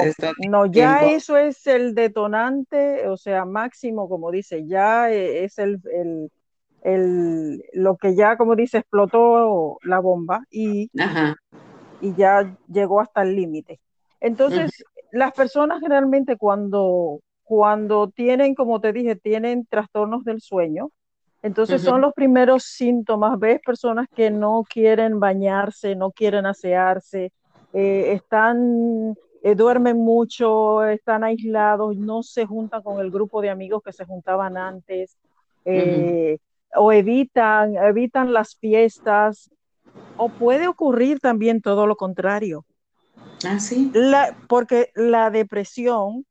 no 0.48 0.66
ya 0.66 1.06
eso 1.06 1.38
es 1.38 1.66
el 1.66 1.94
detonante, 1.94 3.08
o 3.08 3.16
sea, 3.16 3.46
máximo, 3.46 4.08
como 4.08 4.30
dice, 4.30 4.66
ya 4.66 5.10
e, 5.10 5.44
es 5.44 5.58
el, 5.58 5.80
el, 6.82 7.64
lo 7.72 7.96
que 7.96 8.14
ya, 8.14 8.36
como 8.36 8.56
dice, 8.56 8.78
explotó 8.78 9.78
la 9.84 10.00
bomba 10.00 10.44
y, 10.50 10.90
y 12.02 12.14
ya 12.14 12.54
llegó 12.70 13.00
hasta 13.00 13.22
el 13.22 13.34
límite. 13.34 13.80
Entonces, 14.20 14.84
las 15.12 15.32
personas 15.32 15.80
generalmente 15.80 16.36
cuando, 16.36 17.20
cuando 17.42 18.08
tienen, 18.08 18.54
como 18.54 18.80
te 18.80 18.92
dije, 18.92 19.16
tienen 19.16 19.66
trastornos 19.66 20.24
del 20.24 20.40
sueño, 20.40 20.90
entonces 21.42 21.82
son 21.82 22.02
los 22.02 22.12
primeros 22.12 22.64
síntomas. 22.64 23.38
Ves 23.38 23.60
personas 23.64 24.06
que 24.14 24.30
no 24.30 24.62
quieren 24.68 25.20
bañarse, 25.20 25.96
no 25.96 26.10
quieren 26.10 26.44
asearse, 26.44 27.32
eh, 27.72 28.12
están, 28.12 29.14
eh, 29.42 29.54
duermen 29.54 29.96
mucho, 29.96 30.84
están 30.84 31.24
aislados, 31.24 31.96
no 31.96 32.22
se 32.22 32.44
juntan 32.44 32.82
con 32.82 33.00
el 33.00 33.10
grupo 33.10 33.40
de 33.40 33.50
amigos 33.50 33.82
que 33.82 33.92
se 33.92 34.04
juntaban 34.04 34.56
antes, 34.56 35.16
eh, 35.64 36.38
o 36.74 36.92
evitan, 36.92 37.76
evitan 37.76 38.32
las 38.32 38.56
fiestas, 38.56 39.50
o 40.16 40.28
puede 40.28 40.68
ocurrir 40.68 41.20
también 41.20 41.62
todo 41.62 41.86
lo 41.86 41.96
contrario. 41.96 42.64
Ah, 43.46 43.58
sí. 43.58 43.90
La, 43.94 44.36
porque 44.48 44.90
la 44.94 45.30
depresión 45.30 46.26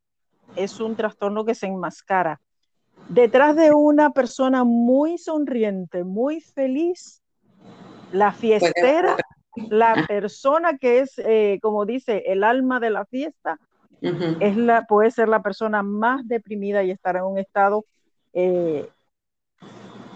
es 0.55 0.79
un 0.79 0.95
trastorno 0.95 1.45
que 1.45 1.55
se 1.55 1.67
enmascara. 1.67 2.39
Detrás 3.07 3.55
de 3.55 3.71
una 3.71 4.11
persona 4.11 4.63
muy 4.63 5.17
sonriente, 5.17 6.03
muy 6.03 6.41
feliz, 6.41 7.21
la 8.11 8.31
fiestera, 8.31 9.17
la 9.69 9.93
ah. 9.93 10.05
persona 10.07 10.77
que 10.77 10.99
es, 10.99 11.17
eh, 11.17 11.59
como 11.61 11.85
dice, 11.85 12.23
el 12.27 12.43
alma 12.43 12.79
de 12.79 12.89
la 12.89 13.05
fiesta, 13.05 13.59
es 14.01 14.55
la, 14.55 14.85
puede 14.85 15.11
ser 15.11 15.27
la 15.27 15.41
persona 15.41 15.83
más 15.83 16.25
deprimida 16.25 16.83
y 16.83 16.91
estar 16.91 17.17
en 17.17 17.23
un 17.23 17.37
estado 17.37 17.85
eh, 18.31 18.87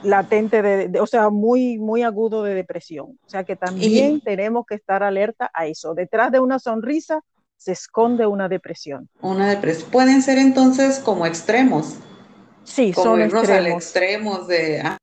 latente, 0.03 0.61
de, 0.61 0.99
o 0.99 1.07
sea, 1.07 1.29
muy, 1.29 1.77
muy 1.77 2.03
agudo 2.03 2.43
de 2.43 2.53
depresión. 2.53 3.17
O 3.25 3.29
sea 3.29 3.43
que 3.43 3.55
también 3.55 4.21
tenemos 4.21 4.65
que 4.65 4.75
estar 4.75 5.03
alerta 5.03 5.49
a 5.53 5.65
eso. 5.67 5.93
Detrás 5.93 6.31
de 6.31 6.39
una 6.39 6.59
sonrisa 6.59 7.21
se 7.57 7.71
esconde 7.71 8.25
una 8.25 8.49
depresión. 8.49 9.09
Una 9.21 9.49
depresión. 9.49 9.89
Pueden 9.89 10.21
ser 10.21 10.37
entonces 10.37 10.99
como 10.99 11.25
extremos. 11.25 11.95
Sí, 12.63 12.91
como 12.93 13.05
son 13.05 13.21
extremos. 13.21 14.49
Al 14.49 14.85
ah, 14.85 14.97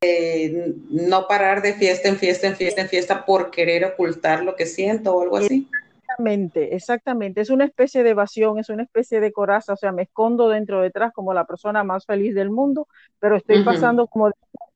de, 0.00 0.74
no 0.90 1.26
parar 1.26 1.62
de 1.62 1.74
fiesta 1.74 2.08
en 2.08 2.16
fiesta 2.16 2.46
en 2.46 2.56
fiesta 2.56 2.80
en 2.82 2.88
fiesta 2.88 3.26
por 3.26 3.50
querer 3.50 3.84
ocultar 3.84 4.44
lo 4.44 4.54
que 4.54 4.66
siento 4.66 5.14
o 5.14 5.22
algo 5.22 5.36
así. 5.38 5.68
Exactamente, 6.08 6.74
exactamente. 6.74 7.40
Es 7.42 7.50
una 7.50 7.66
especie 7.66 8.02
de 8.02 8.10
evasión, 8.10 8.58
es 8.58 8.70
una 8.70 8.82
especie 8.82 9.20
de 9.20 9.30
coraza, 9.30 9.74
o 9.74 9.76
sea, 9.76 9.92
me 9.92 10.02
escondo 10.02 10.48
dentro 10.48 10.80
detrás 10.80 11.12
como 11.12 11.34
la 11.34 11.44
persona 11.44 11.84
más 11.84 12.06
feliz 12.06 12.34
del 12.34 12.48
mundo, 12.48 12.88
pero 13.20 13.36
estoy 13.36 13.62
pasando 13.62 14.06
como 14.06 14.30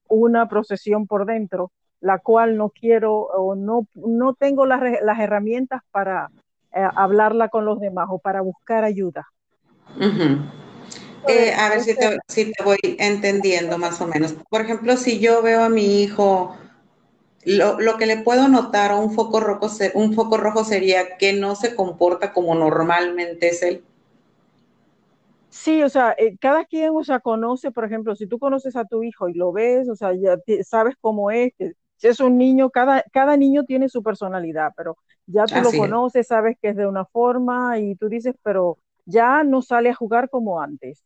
una 0.08 0.46
procesión 0.46 1.06
por 1.06 1.24
dentro, 1.24 1.72
la 2.00 2.18
cual 2.18 2.58
no 2.58 2.68
quiero 2.68 3.14
o 3.14 3.54
no, 3.54 3.86
no 3.94 4.34
tengo 4.34 4.66
las, 4.66 4.82
las 5.02 5.20
herramientas 5.20 5.80
para 5.90 6.28
eh, 6.74 6.86
hablarla 6.96 7.48
con 7.48 7.64
los 7.64 7.80
demás 7.80 8.08
o 8.10 8.18
para 8.18 8.42
buscar 8.42 8.84
ayuda. 8.84 9.26
Eh, 11.28 11.54
a 11.54 11.70
ver 11.70 11.80
si 11.80 11.96
te, 11.96 12.18
si 12.28 12.52
te 12.52 12.62
voy 12.62 12.78
entendiendo 12.98 13.78
más 13.78 14.02
o 14.02 14.06
menos. 14.06 14.34
Por 14.50 14.60
ejemplo, 14.60 14.98
si 14.98 15.18
yo 15.18 15.40
veo 15.40 15.64
a 15.64 15.70
mi 15.70 16.02
hijo 16.02 16.54
lo, 17.44 17.96
que 17.98 18.06
le 18.06 18.18
puedo 18.18 18.48
notar 18.48 18.92
a 18.92 18.96
un 18.96 19.12
foco 19.12 19.40
rojo, 19.40 19.68
un 19.94 20.14
foco 20.14 20.36
rojo 20.36 20.64
sería 20.64 21.16
que 21.16 21.32
no 21.32 21.56
se 21.56 21.74
comporta 21.74 22.32
como 22.32 22.54
normalmente 22.54 23.48
es 23.48 23.62
él. 23.62 23.84
Sí, 25.50 25.82
o 25.82 25.88
sea, 25.88 26.14
eh, 26.16 26.36
cada 26.40 26.64
quien, 26.64 26.90
o 26.94 27.04
sea, 27.04 27.20
conoce, 27.20 27.70
por 27.70 27.84
ejemplo, 27.84 28.16
si 28.16 28.26
tú 28.26 28.38
conoces 28.38 28.74
a 28.74 28.86
tu 28.86 29.02
hijo 29.02 29.28
y 29.28 29.34
lo 29.34 29.52
ves, 29.52 29.88
o 29.88 29.94
sea, 29.94 30.14
ya 30.14 30.38
sabes 30.64 30.94
cómo 31.00 31.30
es, 31.30 31.52
que 31.58 31.72
si 31.96 32.08
es 32.08 32.20
un 32.20 32.38
niño, 32.38 32.70
cada, 32.70 33.04
cada 33.12 33.36
niño 33.36 33.64
tiene 33.64 33.88
su 33.88 34.02
personalidad, 34.02 34.72
pero 34.76 34.96
ya 35.26 35.44
tú 35.44 35.56
lo 35.62 35.70
conoces, 35.70 36.26
sabes 36.26 36.56
que 36.60 36.70
es 36.70 36.76
de 36.76 36.86
una 36.86 37.04
forma 37.04 37.78
y 37.78 37.96
tú 37.96 38.08
dices, 38.08 38.34
pero 38.42 38.78
ya 39.04 39.44
no 39.44 39.62
sale 39.62 39.90
a 39.90 39.94
jugar 39.94 40.30
como 40.30 40.60
antes. 40.60 41.04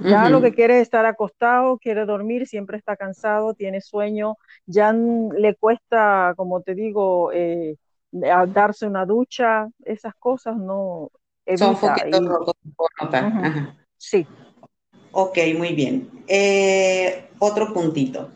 Ya 0.00 0.28
lo 0.28 0.40
que 0.40 0.52
quiere 0.52 0.76
es 0.76 0.82
estar 0.82 1.06
acostado, 1.06 1.78
quiere 1.78 2.04
dormir, 2.04 2.46
siempre 2.46 2.76
está 2.76 2.96
cansado, 2.96 3.54
tiene 3.54 3.80
sueño, 3.80 4.36
ya 4.66 4.92
le 4.92 5.54
cuesta, 5.54 6.34
como 6.36 6.60
te 6.62 6.74
digo, 6.74 7.30
eh, 7.32 7.76
darse 8.10 8.86
una 8.86 9.06
ducha, 9.06 9.68
esas 9.84 10.14
cosas 10.18 10.56
no. 10.56 11.10
Son 11.56 11.76
poquitos 11.76 12.24
rojos 12.24 12.54
por 12.76 12.90
notar. 13.00 13.74
Sí. 13.96 14.26
Ok, 15.12 15.38
muy 15.56 15.74
bien. 15.74 16.10
Eh, 16.26 17.28
otro 17.38 17.72
puntito. 17.72 18.30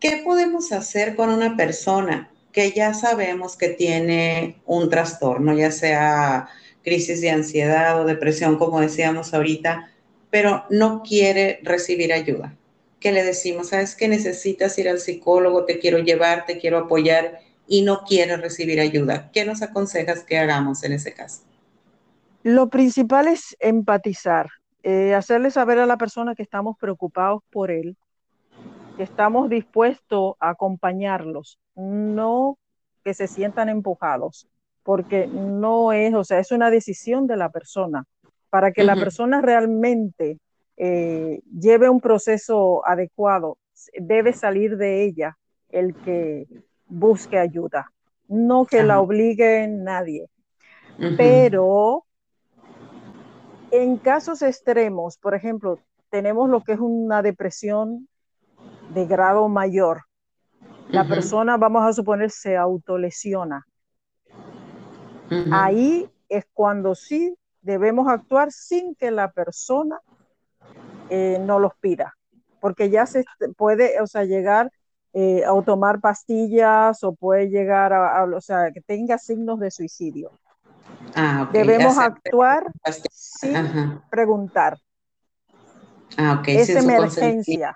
¿Qué 0.00 0.22
podemos 0.24 0.72
hacer 0.72 1.16
con 1.16 1.30
una 1.30 1.56
persona 1.56 2.30
que 2.52 2.72
ya 2.72 2.94
sabemos 2.94 3.56
que 3.56 3.68
tiene 3.68 4.60
un 4.66 4.90
trastorno, 4.90 5.54
ya 5.54 5.70
sea 5.70 6.48
crisis 6.82 7.20
de 7.20 7.30
ansiedad 7.30 8.00
o 8.00 8.04
depresión, 8.04 8.58
como 8.58 8.80
decíamos 8.80 9.32
ahorita? 9.34 9.90
Pero 10.30 10.64
no 10.70 11.02
quiere 11.02 11.60
recibir 11.62 12.12
ayuda. 12.12 12.56
¿Qué 13.00 13.12
le 13.12 13.22
decimos? 13.22 13.68
Sabes 13.68 13.94
que 13.94 14.08
necesitas 14.08 14.78
ir 14.78 14.88
al 14.88 14.98
psicólogo, 14.98 15.64
te 15.64 15.78
quiero 15.78 15.98
llevar, 15.98 16.46
te 16.46 16.58
quiero 16.58 16.78
apoyar 16.78 17.40
y 17.66 17.82
no 17.82 18.04
quiere 18.04 18.36
recibir 18.36 18.80
ayuda. 18.80 19.30
¿Qué 19.32 19.44
nos 19.44 19.62
aconsejas 19.62 20.24
que 20.24 20.38
hagamos 20.38 20.82
en 20.84 20.92
ese 20.92 21.12
caso? 21.12 21.42
Lo 22.42 22.68
principal 22.68 23.28
es 23.28 23.56
empatizar, 23.58 24.48
eh, 24.82 25.14
hacerle 25.14 25.50
saber 25.50 25.78
a 25.78 25.86
la 25.86 25.96
persona 25.96 26.34
que 26.34 26.42
estamos 26.42 26.76
preocupados 26.78 27.42
por 27.50 27.70
él, 27.70 27.96
que 28.96 29.02
estamos 29.02 29.50
dispuestos 29.50 30.34
a 30.38 30.50
acompañarlos, 30.50 31.58
no 31.74 32.58
que 33.04 33.14
se 33.14 33.26
sientan 33.26 33.68
empujados, 33.68 34.48
porque 34.82 35.26
no 35.26 35.92
es, 35.92 36.14
o 36.14 36.24
sea, 36.24 36.38
es 36.38 36.52
una 36.52 36.70
decisión 36.70 37.26
de 37.26 37.36
la 37.36 37.50
persona 37.50 38.04
para 38.56 38.72
que 38.72 38.84
la 38.84 38.94
persona 38.94 39.42
realmente 39.42 40.38
eh, 40.78 41.42
lleve 41.60 41.90
un 41.90 42.00
proceso 42.00 42.80
adecuado, 42.88 43.58
debe 44.00 44.32
salir 44.32 44.78
de 44.78 45.04
ella 45.04 45.36
el 45.68 45.94
que 45.94 46.46
busque 46.86 47.38
ayuda, 47.38 47.92
no 48.28 48.64
que 48.64 48.82
la 48.82 48.98
obligue 48.98 49.68
nadie. 49.68 50.30
Pero 51.18 52.06
en 53.70 53.98
casos 53.98 54.40
extremos, 54.40 55.18
por 55.18 55.34
ejemplo, 55.34 55.78
tenemos 56.08 56.48
lo 56.48 56.64
que 56.64 56.72
es 56.72 56.80
una 56.80 57.20
depresión 57.20 58.08
de 58.94 59.04
grado 59.04 59.50
mayor. 59.50 60.04
La 60.88 61.06
persona, 61.06 61.58
vamos 61.58 61.84
a 61.84 61.92
suponer, 61.92 62.30
se 62.30 62.56
autolesiona. 62.56 63.66
Ahí 65.52 66.08
es 66.30 66.46
cuando 66.54 66.94
sí 66.94 67.36
debemos 67.66 68.08
actuar 68.08 68.52
sin 68.52 68.94
que 68.94 69.10
la 69.10 69.30
persona 69.32 70.00
eh, 71.10 71.38
no 71.40 71.58
los 71.58 71.72
pida, 71.80 72.16
porque 72.60 72.88
ya 72.90 73.06
se 73.06 73.24
puede, 73.56 74.00
o 74.00 74.06
sea, 74.06 74.24
llegar 74.24 74.70
eh, 75.12 75.44
a 75.44 75.62
tomar 75.62 76.00
pastillas 76.00 77.02
o 77.02 77.14
puede 77.14 77.48
llegar 77.48 77.92
a, 77.92 78.24
o 78.24 78.40
sea, 78.40 78.70
que 78.72 78.80
tenga 78.80 79.18
signos 79.18 79.58
de 79.58 79.70
suicidio. 79.70 80.30
Ah, 81.14 81.48
debemos 81.52 81.98
actuar 81.98 82.70
sin 83.10 84.00
preguntar. 84.10 84.78
Ah, 86.16 86.42
es 86.46 86.70
emergencia. 86.70 87.74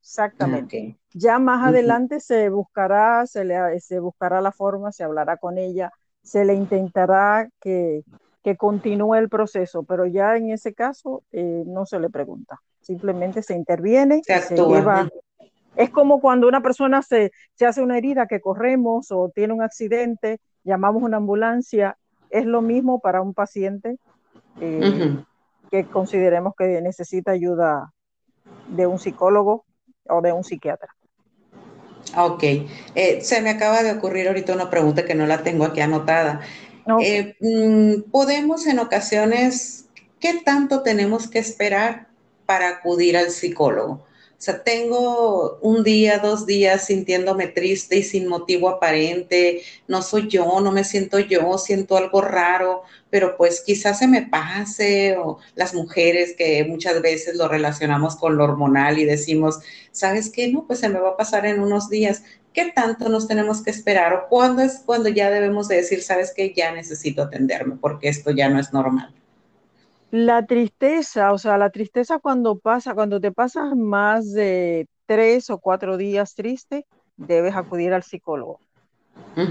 Exactamente. 0.00 0.96
Ah, 0.98 1.04
ya 1.14 1.38
más 1.38 1.66
adelante 1.66 2.20
se 2.20 2.50
buscará, 2.50 3.26
se 3.26 3.44
le 3.44 3.80
se 3.80 4.00
buscará 4.00 4.40
la 4.40 4.52
forma, 4.52 4.92
se 4.92 5.04
hablará 5.04 5.38
con 5.38 5.56
ella, 5.58 5.90
se 6.22 6.44
le 6.44 6.54
intentará 6.54 7.48
que, 7.60 8.02
que 8.44 8.56
continúe 8.56 9.14
el 9.14 9.30
proceso, 9.30 9.84
pero 9.84 10.04
ya 10.04 10.36
en 10.36 10.50
ese 10.50 10.74
caso 10.74 11.24
eh, 11.32 11.64
no 11.66 11.86
se 11.86 11.98
le 11.98 12.10
pregunta, 12.10 12.60
simplemente 12.82 13.42
se 13.42 13.54
interviene, 13.54 14.20
se, 14.22 14.54
lleva. 14.54 15.08
Es 15.76 15.88
como 15.90 16.20
cuando 16.20 16.46
una 16.46 16.60
persona 16.60 17.02
se, 17.02 17.32
se, 17.54 17.66
hace 17.66 17.82
una 17.82 17.96
herida 17.96 18.26
que 18.26 18.40
corremos 18.40 19.10
o 19.10 19.32
tiene 19.34 19.54
un 19.54 19.62
accidente, 19.62 20.40
llamamos 20.62 21.02
una 21.02 21.16
ambulancia, 21.16 21.96
es 22.28 22.44
lo 22.44 22.60
mismo 22.60 23.00
para 23.00 23.22
un 23.22 23.32
paciente 23.32 23.96
eh, 24.60 25.16
que 25.70 25.86
consideremos 25.86 26.52
que 26.56 26.82
necesita 26.82 27.32
ayuda 27.32 27.92
de 28.68 28.86
un 28.86 28.98
psicólogo 28.98 29.64
o 30.06 30.20
de 30.20 30.32
un 30.32 30.44
psiquiatra. 30.44 30.94
Ok, 32.16 32.42
eh, 32.94 33.20
se 33.22 33.40
me 33.40 33.50
acaba 33.50 33.82
de 33.82 33.92
ocurrir 33.92 34.28
ahorita 34.28 34.52
una 34.52 34.68
pregunta 34.68 35.06
que 35.06 35.14
no 35.14 35.26
la 35.26 35.42
tengo 35.42 35.64
aquí 35.64 35.80
anotada. 35.80 36.42
Eh, 37.00 37.34
mm, 37.40 38.10
podemos 38.10 38.66
en 38.66 38.78
ocasiones, 38.78 39.86
¿qué 40.20 40.40
tanto 40.44 40.82
tenemos 40.82 41.28
que 41.28 41.38
esperar 41.38 42.08
para 42.46 42.68
acudir 42.68 43.16
al 43.16 43.30
psicólogo? 43.30 44.04
O 44.36 44.42
sea, 44.44 44.62
tengo 44.62 45.58
un 45.62 45.84
día, 45.84 46.18
dos 46.18 46.44
días 46.44 46.84
sintiéndome 46.84 47.46
triste 47.46 47.96
y 47.96 48.02
sin 48.02 48.28
motivo 48.28 48.68
aparente, 48.68 49.62
no 49.88 50.02
soy 50.02 50.28
yo, 50.28 50.60
no 50.60 50.70
me 50.70 50.84
siento 50.84 51.18
yo, 51.18 51.56
siento 51.56 51.96
algo 51.96 52.20
raro, 52.20 52.82
pero 53.08 53.38
pues 53.38 53.62
quizás 53.64 54.00
se 54.00 54.06
me 54.06 54.20
pase, 54.20 55.16
o 55.16 55.38
las 55.54 55.72
mujeres 55.72 56.34
que 56.36 56.62
muchas 56.64 57.00
veces 57.00 57.36
lo 57.36 57.48
relacionamos 57.48 58.16
con 58.16 58.36
lo 58.36 58.44
hormonal 58.44 58.98
y 58.98 59.06
decimos, 59.06 59.60
¿sabes 59.92 60.28
qué? 60.28 60.48
No, 60.48 60.66
pues 60.66 60.80
se 60.80 60.90
me 60.90 61.00
va 61.00 61.10
a 61.10 61.16
pasar 61.16 61.46
en 61.46 61.60
unos 61.60 61.88
días. 61.88 62.22
¿Qué 62.54 62.72
tanto 62.72 63.08
nos 63.10 63.28
tenemos 63.28 63.62
que 63.62 63.70
esperar 63.70 64.14
o 64.14 64.28
cuándo 64.28 64.62
es 64.62 64.82
cuando 64.86 65.10
ya 65.10 65.28
debemos 65.30 65.68
de 65.68 65.76
decir, 65.76 66.02
sabes 66.02 66.32
que 66.32 66.54
ya 66.54 66.72
necesito 66.72 67.22
atenderme 67.22 67.76
porque 67.76 68.08
esto 68.08 68.30
ya 68.30 68.48
no 68.48 68.58
es 68.58 68.72
normal? 68.72 69.12
La 70.10 70.46
tristeza, 70.46 71.32
o 71.32 71.38
sea, 71.38 71.58
la 71.58 71.70
tristeza 71.70 72.20
cuando 72.20 72.56
pasa, 72.56 72.94
cuando 72.94 73.20
te 73.20 73.32
pasas 73.32 73.74
más 73.74 74.32
de 74.32 74.86
tres 75.06 75.50
o 75.50 75.58
cuatro 75.58 75.96
días 75.96 76.34
triste, 76.34 76.86
debes 77.16 77.56
acudir 77.56 77.92
al 77.92 78.04
psicólogo. 78.04 78.60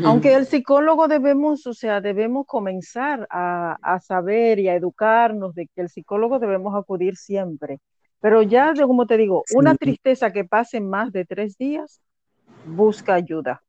Aunque 0.06 0.34
el 0.34 0.46
psicólogo 0.46 1.08
debemos, 1.08 1.68
o 1.68 1.74
sea, 1.74 2.02
debemos 2.02 2.46
comenzar 2.46 3.28
a, 3.30 3.78
a, 3.82 4.00
saber 4.00 4.60
y 4.60 4.68
a 4.70 4.76
educarnos 4.76 5.56
de 5.56 5.68
que 5.68 5.82
el 5.82 5.90
psicólogo 5.90 6.40
debemos 6.40 6.76
acudir 6.76 7.16
siempre. 7.16 7.80
Pero 8.20 8.42
ya, 8.42 8.74
como 8.74 9.06
te 9.06 9.18
digo, 9.18 9.44
una 9.54 9.76
tristeza 9.76 10.32
que 10.32 10.46
pase 10.46 10.80
más 10.80 11.12
de 11.12 11.26
tres 11.26 11.58
días, 11.58 12.02
busca 12.66 13.14
ayuda. 13.14 13.62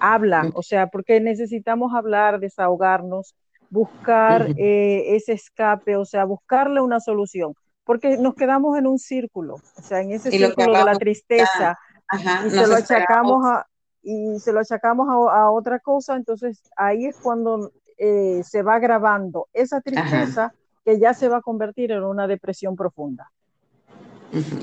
Habla, 0.00 0.50
o 0.54 0.62
sea, 0.62 0.86
porque 0.86 1.20
necesitamos 1.20 1.92
hablar, 1.94 2.38
desahogarnos, 2.38 3.34
buscar 3.70 4.48
eh, 4.56 5.16
ese 5.16 5.32
escape, 5.32 5.96
o 5.96 6.04
sea, 6.04 6.24
buscarle 6.24 6.80
una 6.80 7.00
solución, 7.00 7.54
porque 7.84 8.16
nos 8.16 8.34
quedamos 8.34 8.78
en 8.78 8.86
un 8.86 8.98
círculo, 8.98 9.56
o 9.76 9.82
sea, 9.82 10.00
en 10.00 10.12
ese 10.12 10.30
círculo 10.30 10.78
de 10.78 10.84
la 10.84 10.96
tristeza, 10.96 11.78
y, 12.12 12.50
se 12.50 12.66
lo 12.66 12.76
achacamos 12.76 13.44
a, 13.44 13.66
y 14.02 14.38
se 14.38 14.52
lo 14.52 14.60
achacamos 14.60 15.08
a, 15.08 15.50
otra 15.50 15.80
cosa, 15.80 16.16
entonces 16.16 16.62
ahí 16.76 17.06
es 17.06 17.16
cuando 17.16 17.72
eh, 17.98 18.42
se 18.44 18.62
va 18.62 18.78
grabando 18.78 19.48
esa 19.52 19.80
tristeza 19.80 20.54
que 20.84 20.98
ya 20.98 21.12
se 21.12 21.28
va 21.28 21.38
a 21.38 21.42
convertir 21.42 21.92
en 21.92 22.04
una 22.04 22.26
depresión 22.26 22.76
profunda. 22.76 23.30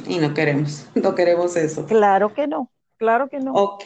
Y 0.07 0.19
no 0.19 0.33
queremos, 0.33 0.87
no 0.95 1.15
queremos 1.15 1.55
eso. 1.55 1.85
Claro 1.85 2.33
que 2.33 2.47
no, 2.47 2.71
claro 2.97 3.29
que 3.29 3.39
no. 3.39 3.53
Ok. 3.53 3.83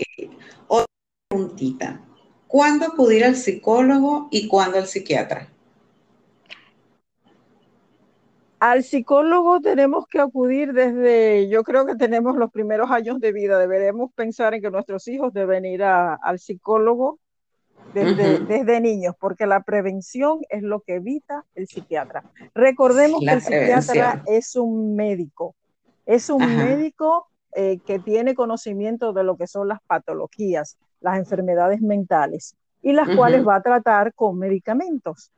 Otra 0.68 0.86
preguntita. 1.28 2.02
¿Cuándo 2.48 2.88
acudir 2.88 3.24
al 3.24 3.36
psicólogo 3.36 4.28
y 4.32 4.48
cuándo 4.48 4.78
al 4.80 4.88
psiquiatra? 4.88 5.48
Al 8.60 8.84
psicólogo 8.84 9.62
tenemos 9.62 10.06
que 10.08 10.20
acudir 10.20 10.74
desde, 10.74 11.48
yo 11.48 11.64
creo 11.64 11.86
que 11.86 11.96
tenemos 11.96 12.36
los 12.36 12.52
primeros 12.52 12.92
años 12.92 13.22
de 13.22 13.32
vida, 13.32 13.58
deberemos 13.58 14.12
pensar 14.14 14.54
en 14.54 14.62
que 14.62 14.70
nuestros 14.70 15.08
hijos 15.08 15.32
deben 15.32 15.64
ir 15.64 15.82
al 15.82 16.40
psicólogo 16.40 17.20
desde, 17.94 18.40
desde, 18.40 18.82
niños, 18.82 19.16
porque 19.18 19.46
la 19.46 19.64
prevención 19.64 20.40
es 20.50 20.62
lo 20.62 20.82
que 20.82 20.96
evita 20.96 21.46
el 21.56 21.68
psiquiatra. 21.68 22.24
Recordemos 22.54 23.22
que 23.22 23.32
el 23.32 23.42
psiquiatra 23.42 24.24
es 24.28 24.56
un 24.58 24.96
médico, 24.96 25.56
es 26.06 26.30
un 26.30 26.58
médico 26.58 27.29
eh, 27.56 27.80
que 27.86 28.00
tiene 28.00 28.36
conocimiento 28.36 29.12
de 29.12 29.24
lo 29.24 29.36
que 29.36 29.48
son 29.48 29.68
las 29.68 29.80
patologías, 29.88 30.78
las 31.02 31.18
enfermedades 31.18 31.82
mentales, 31.82 32.56
y 32.82 32.94
las 32.94 33.16
cuales 33.16 33.46
va 33.46 33.56
a 33.56 33.62
tratar 33.62 34.14
con 34.14 34.38
medicamentos. 34.38 35.32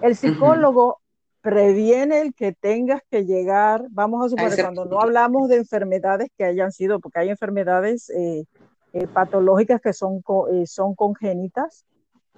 El 0.00 0.16
psicólogo 0.16 1.00
previene 1.40 2.20
el 2.20 2.34
que 2.34 2.52
tengas 2.52 3.02
que 3.10 3.24
llegar, 3.24 3.86
vamos 3.90 4.24
a 4.24 4.28
suponer, 4.28 4.60
cuando 4.60 4.84
no 4.84 5.00
hablamos 5.00 5.48
de 5.48 5.56
enfermedades 5.56 6.28
que 6.36 6.44
hayan 6.44 6.72
sido, 6.72 7.00
porque 7.00 7.20
hay 7.20 7.30
enfermedades 7.30 8.08
eh, 8.10 8.44
eh, 8.92 9.06
patológicas 9.06 9.80
que 9.80 9.92
son, 9.92 10.22
son 10.66 10.94
congénitas 10.94 11.84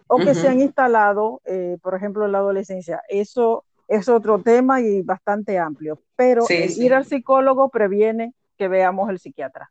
o 0.06 0.16
que 0.16 0.35
se 0.35 0.48
han 0.48 0.61
instalado, 0.61 1.40
por 1.83 1.94
ejemplo, 1.94 2.24
en 2.24 2.33
la 2.33 2.38
adolescencia. 2.38 3.00
Eso 3.09 3.64
es 3.87 4.09
otro 4.09 4.40
tema 4.40 4.80
y 4.80 5.02
bastante 5.02 5.59
amplio, 5.59 6.00
pero 6.16 6.44
ir 6.48 6.94
al 6.94 7.04
psicólogo 7.04 7.68
previene 7.68 8.35
que 8.60 8.68
veamos 8.68 9.08
el 9.08 9.18
psiquiatra. 9.18 9.70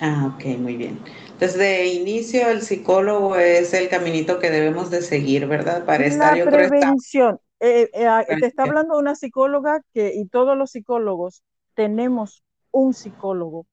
Ah, 0.00 0.34
ok, 0.34 0.58
muy 0.58 0.76
bien. 0.76 0.98
Desde 1.38 1.86
inicio 1.86 2.48
el 2.48 2.62
psicólogo 2.62 3.36
es 3.36 3.72
el 3.72 3.88
caminito 3.88 4.40
que 4.40 4.50
debemos 4.50 4.90
de 4.90 5.00
seguir, 5.00 5.46
¿verdad? 5.46 5.84
Para 5.84 6.04
estar, 6.04 6.36
la 6.36 6.44
prevención. 6.44 7.38
Eh, 7.60 7.88
eh, 7.94 8.06
ah, 8.08 8.24
te 8.26 8.46
está 8.46 8.64
hablando 8.64 8.98
una 8.98 9.14
psicóloga 9.14 9.80
que, 9.92 10.12
y 10.12 10.26
todos 10.26 10.58
los 10.58 10.72
psicólogos 10.72 11.44
tenemos 11.74 12.42
un 12.72 12.94
psicólogo. 12.94 13.64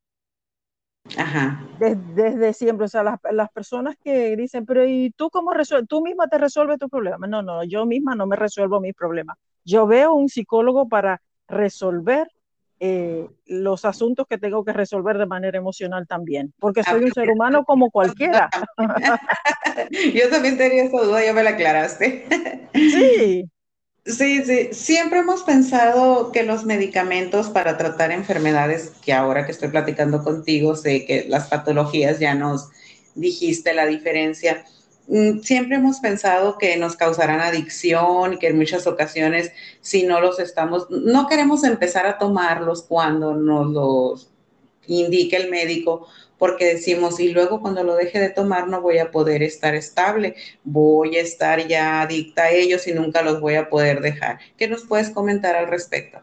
Ajá. 1.17 1.65
Desde, 1.79 2.53
siempre, 2.53 2.85
o 2.85 2.89
sea, 2.89 3.01
las, 3.03 3.49
personas 3.49 3.95
que 4.03 4.35
dicen, 4.35 4.67
pero 4.67 4.85
¿y 4.85 5.09
tú 5.17 5.31
cómo 5.31 5.51
resuelves? 5.51 5.89
¿Tú 5.89 6.03
misma 6.03 6.27
te 6.27 6.37
resuelves 6.37 6.77
tu 6.77 6.89
problema? 6.89 7.25
No, 7.25 7.41
no, 7.41 7.63
yo 7.63 7.87
misma 7.87 8.13
no 8.13 8.27
me 8.27 8.35
resuelvo 8.35 8.79
mis 8.79 8.93
problemas. 8.93 9.35
Yo 9.65 9.87
veo 9.87 10.13
un 10.13 10.29
psicólogo 10.29 10.87
para 10.87 11.23
resolver 11.47 12.27
eh, 12.83 13.27
los 13.45 13.85
asuntos 13.85 14.25
que 14.27 14.39
tengo 14.39 14.65
que 14.65 14.73
resolver 14.73 15.19
de 15.19 15.27
manera 15.27 15.55
emocional 15.55 16.07
también, 16.07 16.51
porque 16.59 16.83
soy 16.83 17.03
un 17.03 17.11
ser 17.11 17.29
humano 17.29 17.63
como 17.63 17.91
cualquiera. 17.91 18.49
Yo 20.15 20.29
también 20.31 20.57
tenía 20.57 20.85
esa 20.85 20.99
duda, 20.99 21.23
ya 21.23 21.31
me 21.31 21.43
la 21.43 21.51
aclaraste. 21.51 22.25
Sí. 22.73 23.45
Sí, 24.03 24.43
sí, 24.43 24.69
siempre 24.71 25.19
hemos 25.19 25.43
pensado 25.43 26.31
que 26.31 26.41
los 26.41 26.65
medicamentos 26.65 27.51
para 27.51 27.77
tratar 27.77 28.11
enfermedades, 28.11 28.93
que 29.05 29.13
ahora 29.13 29.45
que 29.45 29.51
estoy 29.51 29.69
platicando 29.69 30.23
contigo, 30.23 30.75
sé 30.75 31.05
que 31.05 31.25
las 31.29 31.49
patologías 31.49 32.17
ya 32.17 32.33
nos 32.33 32.69
dijiste 33.13 33.75
la 33.75 33.85
diferencia, 33.85 34.65
siempre 35.41 35.75
hemos 35.75 35.99
pensado 35.99 36.57
que 36.57 36.77
nos 36.77 36.95
causarán 36.95 37.41
adicción 37.41 38.33
y 38.33 38.39
que 38.39 38.47
en 38.47 38.57
muchas 38.57 38.87
ocasiones 38.87 39.51
si 39.81 40.03
no 40.03 40.21
los 40.21 40.39
estamos, 40.39 40.89
no 40.89 41.27
queremos 41.27 41.63
empezar 41.63 42.05
a 42.05 42.17
tomarlos 42.17 42.83
cuando 42.83 43.33
nos 43.33 43.71
los 43.71 44.31
indique 44.87 45.35
el 45.35 45.49
médico 45.49 46.07
porque 46.37 46.65
decimos, 46.65 47.19
y 47.19 47.31
luego 47.33 47.61
cuando 47.61 47.83
lo 47.83 47.95
deje 47.95 48.19
de 48.19 48.29
tomar 48.29 48.67
no 48.67 48.81
voy 48.81 48.97
a 48.97 49.11
poder 49.11 49.43
estar 49.43 49.75
estable, 49.75 50.35
voy 50.63 51.17
a 51.17 51.21
estar 51.21 51.67
ya 51.67 52.01
adicta 52.01 52.45
a 52.45 52.51
ellos 52.51 52.87
y 52.87 52.93
nunca 52.93 53.21
los 53.21 53.39
voy 53.39 53.55
a 53.55 53.69
poder 53.69 54.01
dejar. 54.01 54.39
¿Qué 54.57 54.67
nos 54.67 54.85
puedes 54.85 55.11
comentar 55.11 55.55
al 55.55 55.67
respecto? 55.67 56.19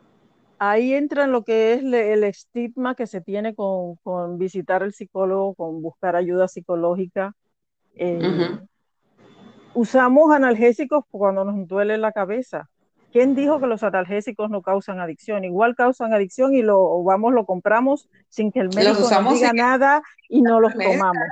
Ahí 0.59 0.93
entra 0.93 1.29
lo 1.29 1.45
que 1.45 1.75
es 1.75 1.83
el 1.83 2.25
estigma 2.25 2.97
que 2.97 3.07
se 3.07 3.21
tiene 3.21 3.55
con, 3.55 3.97
visitar 4.39 4.83
al 4.83 4.93
psicólogo, 4.93 5.55
con 5.55 5.83
buscar 5.83 6.17
ayuda 6.17 6.49
psicológica. 6.49 7.37
Eh, 7.95 8.19
usamos 9.79 10.35
analgésicos 10.35 11.05
cuando 11.11 11.45
nos 11.45 11.69
duele 11.69 11.99
la 11.99 12.11
cabeza. 12.11 12.69
¿Quién 13.13 13.35
dijo 13.35 13.61
que 13.61 13.67
los 13.67 13.83
analgésicos 13.85 14.51
no 14.51 14.61
causan 14.61 15.01
adicción? 15.01 15.45
Igual 15.45 15.77
causan 15.77 16.13
adicción 16.13 16.53
y 16.55 16.63
lo 16.63 17.03
vamos, 17.05 17.33
lo 17.33 17.47
compramos 17.47 18.09
sin 18.29 18.51
que 18.51 18.61
el 18.61 18.69
médico 18.75 19.09
nos 19.09 19.35
diga 19.35 19.53
nada 19.53 20.03
y 20.29 20.43
no 20.43 20.61
los 20.61 20.75
tomamos. 20.75 21.25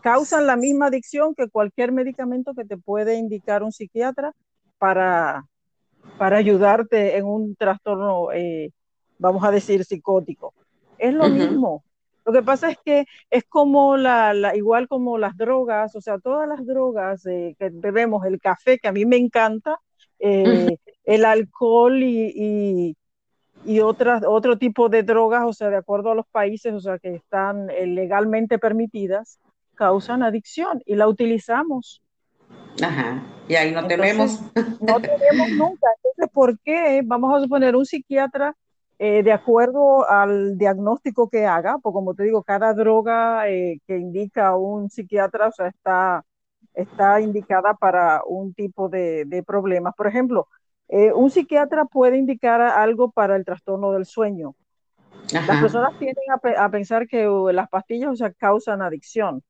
Causan 0.00 0.46
la 0.46 0.56
misma 0.56 0.86
adicción 0.86 1.34
que 1.34 1.48
cualquier 1.48 1.92
medicamento 1.92 2.54
que 2.54 2.64
te 2.64 2.78
puede 2.78 3.16
indicar 3.16 3.62
un 3.62 3.70
psiquiatra 3.70 4.32
para, 4.78 5.44
para 6.18 6.38
ayudarte 6.38 7.18
en 7.18 7.26
un 7.26 7.54
trastorno, 7.54 8.32
eh, 8.32 8.72
vamos 9.18 9.44
a 9.44 9.50
decir, 9.50 9.84
psicótico. 9.84 10.54
Es 10.98 11.12
lo 11.12 11.28
mismo. 11.28 11.84
Lo 12.30 12.34
que 12.38 12.44
pasa 12.44 12.70
es 12.70 12.78
que 12.84 13.06
es 13.28 13.42
como 13.48 13.96
la, 13.96 14.52
igual 14.54 14.86
como 14.86 15.18
las 15.18 15.36
drogas, 15.36 15.96
o 15.96 16.00
sea, 16.00 16.20
todas 16.20 16.46
las 16.46 16.64
drogas 16.64 17.26
eh, 17.26 17.56
que 17.58 17.70
bebemos, 17.72 18.24
el 18.24 18.40
café, 18.40 18.78
que 18.78 18.86
a 18.86 18.92
mí 18.92 19.04
me 19.04 19.16
encanta, 19.16 19.80
eh, 20.20 20.76
el 21.02 21.24
alcohol 21.24 22.00
y, 22.00 22.96
y, 23.64 23.80
otras, 23.80 24.22
otro 24.24 24.58
tipo 24.58 24.88
de 24.88 25.02
drogas, 25.02 25.42
o 25.44 25.52
sea, 25.52 25.70
de 25.70 25.78
acuerdo 25.78 26.12
a 26.12 26.14
los 26.14 26.26
países, 26.28 26.72
o 26.72 26.78
sea, 26.78 27.00
que 27.00 27.16
están 27.16 27.68
eh, 27.68 27.84
legalmente 27.88 28.60
permitidas, 28.60 29.40
causan 29.74 30.22
adicción 30.22 30.80
y 30.86 30.94
la 30.94 31.08
utilizamos. 31.08 32.00
Ajá, 32.80 33.24
y 33.48 33.56
ahí 33.56 33.72
no 33.72 33.88
tenemos. 33.88 34.40
No 34.80 35.00
tenemos 35.00 35.50
nunca. 35.58 35.88
Entonces, 35.96 36.32
¿por 36.32 36.60
qué? 36.60 37.02
Vamos 37.04 37.34
a 37.34 37.42
suponer 37.42 37.74
un 37.74 37.84
psiquiatra 37.84 38.54
eh, 39.02 39.22
de 39.22 39.32
acuerdo 39.32 40.06
al 40.10 40.58
diagnóstico 40.58 41.30
que 41.30 41.46
haga, 41.46 41.78
porque 41.78 41.94
como 41.94 42.14
te 42.14 42.24
digo, 42.24 42.42
cada 42.42 42.74
droga 42.74 43.48
eh, 43.48 43.80
que 43.86 43.96
indica 43.96 44.54
un 44.56 44.90
psiquiatra, 44.90 45.48
o 45.48 45.52
sea, 45.52 45.68
está, 45.68 46.22
está 46.74 47.18
indicada 47.22 47.72
para 47.72 48.20
un 48.26 48.52
tipo 48.52 48.90
de, 48.90 49.24
de 49.24 49.42
problemas. 49.42 49.94
Por 49.96 50.06
ejemplo, 50.06 50.48
eh, 50.88 51.14
un 51.14 51.30
psiquiatra 51.30 51.86
puede 51.86 52.18
indicar 52.18 52.60
algo 52.60 53.10
para 53.10 53.36
el 53.36 53.46
trastorno 53.46 53.90
del 53.92 54.04
sueño. 54.04 54.54
Las 55.32 55.62
personas 55.62 55.98
tienden 55.98 56.24
a, 56.58 56.68
pensar 56.68 57.08
que 57.08 57.26
las 57.54 57.70
pastillas, 57.70 58.10
o 58.10 58.16
sea, 58.16 58.30
causan 58.34 58.82
adicción. 58.82 59.42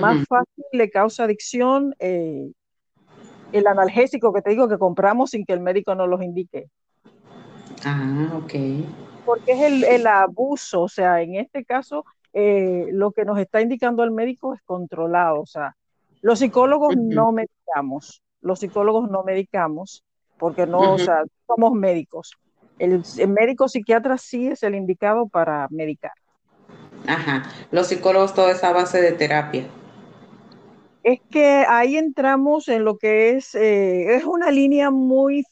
Más 0.00 0.24
fácil 0.28 0.64
le 0.70 0.88
causa 0.88 1.24
adicción 1.24 1.96
el 1.98 2.54
analgésico 3.66 4.32
que 4.32 4.42
te 4.42 4.50
digo 4.50 4.68
que 4.68 4.78
compramos 4.78 5.30
sin 5.30 5.44
que 5.44 5.52
el 5.52 5.60
médico 5.60 5.96
nos 5.96 6.08
los 6.08 6.22
indique. 6.22 6.68
Ah, 7.84 8.32
ok. 8.36 8.52
Porque 9.24 9.52
es 9.52 9.84
el, 9.84 10.06
abuso, 10.06 10.82
o 10.82 10.88
sea, 10.88 11.22
en 11.22 11.36
este 11.36 11.64
caso, 11.64 12.04
eh, 12.32 12.86
lo 12.90 13.12
que 13.12 13.24
nos 13.24 13.38
está 13.38 13.60
indicando 13.60 14.02
el 14.02 14.10
médico 14.10 14.54
es 14.54 14.60
controlado, 14.62 15.40
o 15.40 15.46
sea, 15.46 15.76
los 16.22 16.38
psicólogos 16.38 16.96
no 16.96 17.32
medicamos, 17.32 18.22
los 18.40 18.60
psicólogos 18.60 19.10
no 19.10 19.22
medicamos, 19.22 20.04
porque 20.38 20.66
no, 20.66 20.94
o 20.94 20.98
sea, 20.98 21.22
somos 21.46 21.72
médicos. 21.72 22.32
El, 22.78 23.02
el, 23.18 23.28
médico 23.28 23.68
psiquiatra 23.68 24.18
sí 24.18 24.48
es 24.48 24.62
el 24.62 24.74
indicado 24.74 25.28
para 25.28 25.68
medicar. 25.70 26.12
Ajá, 27.06 27.44
los 27.70 27.88
psicólogos 27.88 28.34
toda 28.34 28.52
esa 28.52 28.72
base 28.72 29.00
de 29.00 29.12
terapia. 29.12 29.66
Es 31.02 31.20
que 31.30 31.64
ahí 31.68 31.96
entramos 31.96 32.68
en 32.68 32.84
lo 32.84 32.96
que 32.96 33.30
es, 33.30 33.54
eh, 33.54 34.14
es 34.14 34.24
una 34.24 34.50
línea 34.50 34.90
muy 34.90 35.44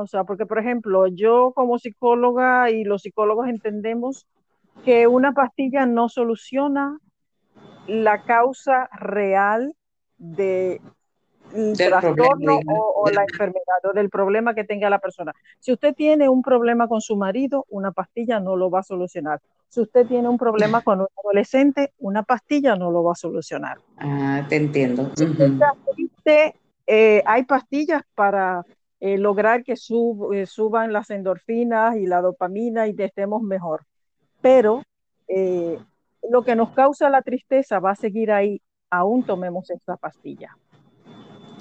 o 0.00 0.06
sea, 0.06 0.24
porque 0.24 0.46
por 0.46 0.58
ejemplo, 0.58 1.06
yo 1.06 1.52
como 1.54 1.78
psicóloga 1.78 2.70
y 2.70 2.84
los 2.84 3.02
psicólogos 3.02 3.48
entendemos 3.48 4.26
que 4.84 5.06
una 5.06 5.32
pastilla 5.32 5.86
no 5.86 6.08
soluciona 6.08 6.98
la 7.86 8.22
causa 8.24 8.88
real 8.92 9.74
de 10.18 10.80
del 11.52 11.76
trastorno 11.76 12.60
o, 12.64 13.10
la 13.10 13.22
enfermedad 13.22 13.84
o 13.84 13.92
del 13.92 14.08
problema 14.08 14.54
que 14.54 14.62
tenga 14.62 14.88
la 14.88 15.00
persona. 15.00 15.32
Si 15.58 15.72
usted 15.72 15.94
tiene 15.94 16.28
un 16.28 16.42
problema 16.42 16.86
con 16.86 17.00
su 17.00 17.16
marido, 17.16 17.66
una 17.70 17.90
pastilla 17.90 18.38
no 18.38 18.56
lo 18.56 18.70
va 18.70 18.80
a 18.80 18.82
solucionar. 18.84 19.40
Si 19.68 19.80
usted 19.80 20.06
tiene 20.06 20.28
un 20.28 20.38
problema 20.38 20.80
con 20.84 21.00
un 21.00 21.08
adolescente, 21.24 21.92
una 21.98 22.22
pastilla 22.22 22.76
no 22.76 22.92
lo 22.92 23.02
va 23.02 23.12
a 23.12 23.16
solucionar. 23.16 23.78
Ah, 23.98 24.46
te 24.48 24.56
entiendo. 24.56 25.10
Eh, 26.92 27.22
hay 27.24 27.44
pastillas 27.44 28.02
para 28.14 28.64
eh, 29.00 29.18
lograr 29.18 29.64
que 29.64 29.72
eh, 29.72 30.46
suban 30.46 30.92
las 30.92 31.10
endorfinas 31.10 31.96
y 31.96 32.06
la 32.06 32.20
dopamina 32.20 32.86
y 32.86 32.94
estemos 32.98 33.42
mejor. 33.42 33.86
Pero 34.40 34.82
lo 36.28 36.42
que 36.42 36.56
nos 36.56 36.70
causa 36.70 37.08
la 37.08 37.22
tristeza 37.22 37.78
va 37.78 37.92
a 37.92 37.96
seguir 37.96 38.30
ahí, 38.32 38.60
aún 38.90 39.24
tomemos 39.24 39.70
esta 39.70 39.96
pastilla. 39.96 40.56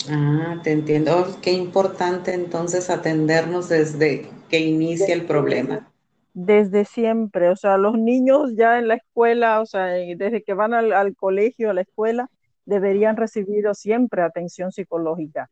Ah, 0.09 0.59
te 0.63 0.71
entiendo. 0.71 1.17
Oh, 1.17 1.41
qué 1.41 1.51
importante 1.51 2.33
entonces 2.33 2.89
atendernos 2.89 3.69
desde 3.69 4.29
que 4.49 4.59
inicia 4.59 5.13
el 5.13 5.25
problema. 5.25 5.91
Desde 6.33 6.85
siempre, 6.85 7.49
o 7.49 7.55
sea, 7.55 7.77
los 7.77 7.97
niños 7.97 8.55
ya 8.55 8.79
en 8.79 8.87
la 8.87 8.95
escuela, 8.95 9.59
o 9.61 9.65
sea, 9.65 9.85
desde 9.85 10.43
que 10.43 10.53
van 10.53 10.73
al, 10.73 11.15
colegio, 11.15 11.69
a 11.69 11.73
la 11.73 11.81
escuela, 11.81 12.29
deberían 12.65 13.17
recibir 13.17 13.65
siempre 13.73 14.21
atención 14.21 14.71
psicológica. 14.71 15.49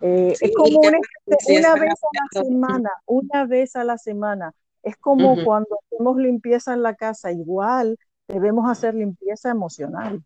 Eh, 0.00 0.34
es 0.38 0.52
como 0.54 0.78
una, 0.78 0.90
vez 0.90 2.00
a 2.02 2.34
la 2.34 2.42
semana, 2.44 2.90
una 3.06 3.46
vez 3.46 3.76
a 3.76 3.84
la 3.84 3.98
semana. 3.98 4.52
Es 4.82 4.96
como 4.96 5.42
cuando 5.44 5.78
hacemos 5.86 6.16
limpieza 6.18 6.74
en 6.74 6.82
la 6.82 6.94
casa, 6.94 7.32
igual 7.32 7.98
debemos 8.28 8.70
hacer 8.70 8.94
limpieza 8.94 9.50
emocional. 9.50 10.22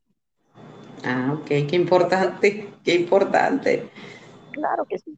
Ah, 1.05 1.37
ok, 1.39 1.47
qué 1.47 1.77
importante, 1.77 2.69
qué 2.85 2.95
importante. 2.95 3.89
Claro 4.53 4.85
que 4.85 4.99
sí. 4.99 5.17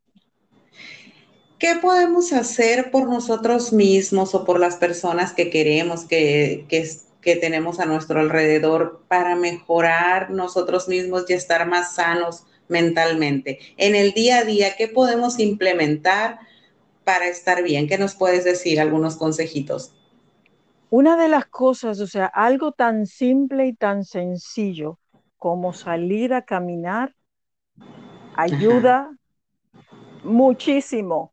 ¿Qué 1.58 1.74
podemos 1.80 2.32
hacer 2.32 2.90
por 2.90 3.06
nosotros 3.06 3.72
mismos 3.72 4.34
o 4.34 4.46
por 4.46 4.58
las 4.58 4.76
personas 4.76 5.34
que 5.34 5.50
queremos, 5.50 6.06
que, 6.06 6.64
que, 6.68 7.36
tenemos 7.36 7.80
a 7.80 7.84
nuestro 7.84 8.20
alrededor 8.20 9.02
para 9.08 9.36
mejorar 9.36 10.30
nosotros 10.30 10.88
mismos 10.88 11.26
y 11.28 11.34
estar 11.34 11.68
más 11.68 11.94
sanos 11.94 12.46
mentalmente? 12.70 13.58
En 13.76 13.94
el 13.94 14.12
día 14.12 14.38
a 14.38 14.44
día, 14.44 14.76
¿qué 14.76 14.88
podemos 14.88 15.38
implementar 15.38 16.38
para 17.04 17.28
estar 17.28 17.62
bien? 17.62 17.88
¿Qué 17.88 17.98
nos 17.98 18.14
puedes 18.14 18.44
decir? 18.44 18.80
Algunos 18.80 19.16
consejitos. 19.16 19.92
Una 20.88 21.16
de 21.16 21.28
las 21.28 21.46
cosas, 21.46 22.00
o 22.00 22.06
sea, 22.06 22.26
algo 22.26 22.72
tan 22.72 23.06
simple 23.06 23.66
y 23.66 23.74
tan 23.74 24.04
sencillo 24.04 24.98
como 25.36 25.72
salir 25.72 26.34
a 26.34 26.42
caminar 26.42 27.14
ayuda 28.34 29.10
muchísimo. 30.24 31.32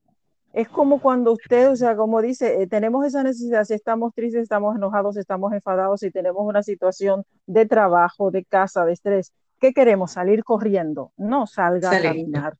Es 0.53 0.69
como 0.69 1.01
cuando 1.01 1.33
usted, 1.33 1.69
o 1.69 1.75
sea, 1.75 1.95
como 1.95 2.21
dice, 2.21 2.61
eh, 2.61 2.67
tenemos 2.67 3.05
esa 3.05 3.21
necesidad, 3.21 3.63
si 3.63 3.73
estamos 3.73 4.13
tristes, 4.13 4.43
estamos 4.43 4.75
enojados, 4.75 5.17
estamos 5.17 5.53
enfadados, 5.53 5.99
si 5.99 6.09
tenemos 6.09 6.43
una 6.45 6.63
situación 6.63 7.23
de 7.45 7.65
trabajo, 7.65 8.31
de 8.31 8.43
casa, 8.43 8.85
de 8.85 8.93
estrés, 8.93 9.33
¿qué 9.59 9.73
queremos? 9.73 10.11
Salir 10.11 10.43
corriendo. 10.43 11.11
No, 11.17 11.47
salga 11.47 11.91
a 11.91 12.01
caminar. 12.01 12.57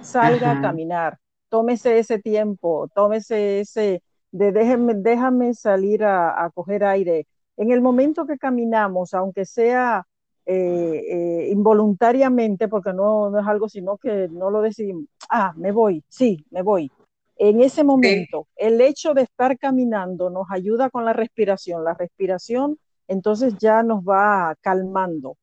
Salga 0.00 0.52
a 0.52 0.60
caminar. 0.60 1.18
Tómese 1.48 1.98
ese 1.98 2.18
tiempo, 2.18 2.88
tómese 2.94 3.60
ese, 3.60 4.02
de 4.32 4.52
déjame, 4.52 4.94
déjame 4.94 5.54
salir 5.54 6.04
a, 6.04 6.44
a 6.44 6.50
coger 6.50 6.84
aire. 6.84 7.26
En 7.56 7.70
el 7.70 7.80
momento 7.80 8.26
que 8.26 8.38
caminamos, 8.38 9.14
aunque 9.14 9.44
sea 9.44 10.04
eh, 10.46 11.02
eh, 11.08 11.48
involuntariamente, 11.50 12.68
porque 12.68 12.92
no, 12.92 13.30
no, 13.30 13.40
es 13.40 13.46
algo 13.46 13.68
sino 13.68 13.96
que 13.96 14.28
no 14.28 14.50
lo 14.50 14.60
decidimos, 14.60 15.04
ah, 15.30 15.54
me 15.56 15.72
voy, 15.72 16.04
sí, 16.08 16.44
me 16.50 16.62
voy. 16.62 16.90
En 17.36 17.60
ese 17.62 17.82
momento, 17.82 18.46
el 18.56 18.80
hecho 18.80 19.14
de 19.14 19.22
estar 19.22 19.58
caminando 19.58 20.30
nos 20.30 20.46
ayuda 20.50 20.90
con 20.90 21.04
la 21.04 21.12
respiración. 21.12 21.82
La 21.82 21.94
respiración 21.94 22.78
entonces 23.08 23.56
ya 23.58 23.82
nos 23.82 24.02
va 24.02 24.54
calmando, 24.60 25.36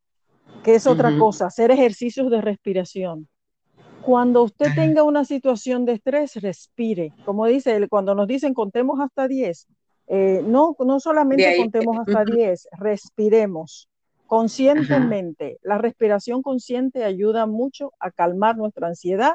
que 0.64 0.76
es 0.76 0.88
otra 0.88 1.18
cosa, 1.18 1.48
hacer 1.48 1.72
ejercicios 1.72 2.30
de 2.30 2.42
respiración. 2.42 3.28
Cuando 4.02 4.44
usted 4.44 4.68
tenga 4.76 5.04
una 5.04 5.26
situación 5.26 5.86
de 5.86 5.94
estrés, 5.94 6.36
respire. 6.36 7.14
Como 7.26 7.46
dice, 7.46 7.88
cuando 7.88 8.16
nos 8.16 8.28
dicen 8.28 8.54
contemos 8.54 9.00
hasta 9.00 9.28
10, 9.28 9.68
eh, 10.08 10.42
no, 10.46 10.76
no 10.80 11.00
solamente 11.00 11.56
contemos 11.58 12.00
hasta 12.00 12.26
10, 12.26 12.68
respiremos 12.80 13.88
conscientemente. 14.32 15.60
La 15.62 15.78
respiración 15.78 16.42
consciente 16.42 17.04
ayuda 17.04 17.46
mucho 17.46 17.92
a 18.00 18.12
calmar 18.12 18.58
nuestra 18.58 18.88
ansiedad 18.88 19.34